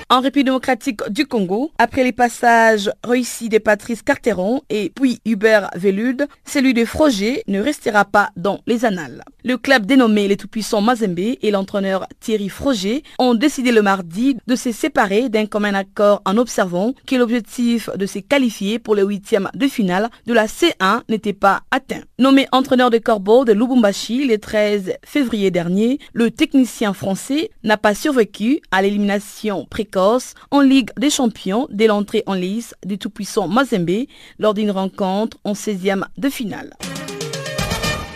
[0.10, 5.70] En République démocratique du Congo, après les passages réussis de Patrice Carteron et puis Hubert
[5.76, 9.26] Velude, celui de Froger ne restera pas dans les annales.
[9.44, 14.56] Le club dénommé les tout-puissants Mazembe et l'entraîneur Thierry Froger ont décidé le mardi de
[14.56, 19.50] se séparer d'un commun accord en observant que l'objectif de se qualifier pour le huitième
[19.54, 22.02] de finale de la C1 n'était pas atteint.
[22.18, 27.94] Nommé entraîneur de Corbeau de Lubumbashi le 13 février dernier, le technicien français n'a pas
[27.94, 34.08] survécu à l'élimination précoce en Ligue des Champions dès l'entrée en lice du tout-puissant Mazembe
[34.40, 36.76] lors d'une rencontre en 16e de finale.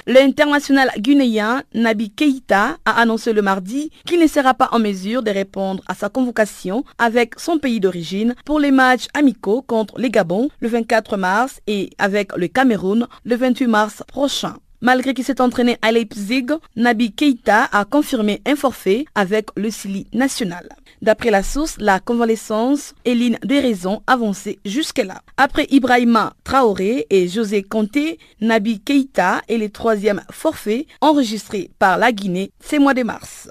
[0.07, 5.29] L'international guinéen Nabi Keïta a annoncé le mardi qu'il ne sera pas en mesure de
[5.29, 10.49] répondre à sa convocation avec son pays d'origine pour les matchs amicaux contre les Gabon
[10.59, 14.55] le 24 mars et avec le Cameroun le 28 mars prochain.
[14.81, 20.07] Malgré qu'il s'est entraîné à Leipzig, Nabi Keïta a confirmé un forfait avec le Sili
[20.11, 20.67] national.
[21.01, 25.21] D'après la source, la convalescence est l'une des raisons avancées jusque-là.
[25.35, 32.11] Après Ibrahima Traoré et José Conté, Nabi Keïta est le troisième forfait enregistré par la
[32.11, 33.49] Guinée ces mois de mars.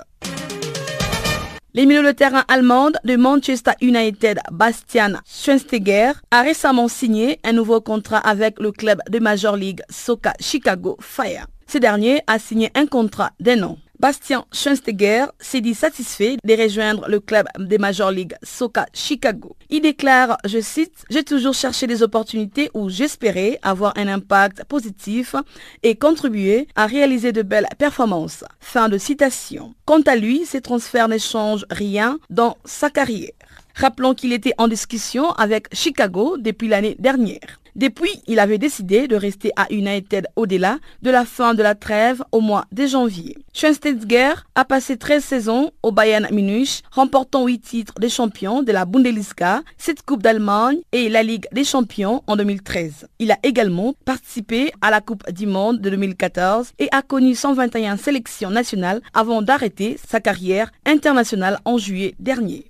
[1.74, 7.80] Les milieux de terrain allemands de Manchester United, Bastian Schweinsteiger, a récemment signé un nouveau
[7.80, 11.46] contrat avec le club de Major League Soccer Chicago Fire.
[11.66, 13.78] Ce dernier a signé un contrat d'un an.
[14.00, 19.56] Bastien Schweinsteiger s'est dit satisfait de rejoindre le club des Major League Soccer Chicago.
[19.68, 25.36] Il déclare, je cite, J'ai toujours cherché des opportunités où j'espérais avoir un impact positif
[25.82, 28.42] et contribuer à réaliser de belles performances.
[28.58, 29.74] Fin de citation.
[29.84, 33.32] Quant à lui, ces transferts ne changent rien dans sa carrière.
[33.74, 37.59] Rappelons qu'il était en discussion avec Chicago depuis l'année dernière.
[37.76, 42.22] Depuis, il avait décidé de rester à United au-delà de la fin de la trêve
[42.32, 43.36] au mois de janvier.
[43.52, 48.84] Schweinsteiger a passé 13 saisons au Bayern Munich, remportant 8 titres de champion de la
[48.84, 53.08] Bundesliga, 7 Coupes d'Allemagne et la Ligue des champions en 2013.
[53.18, 57.96] Il a également participé à la Coupe du Monde de 2014 et a connu 121
[57.96, 62.69] sélections nationales avant d'arrêter sa carrière internationale en juillet dernier.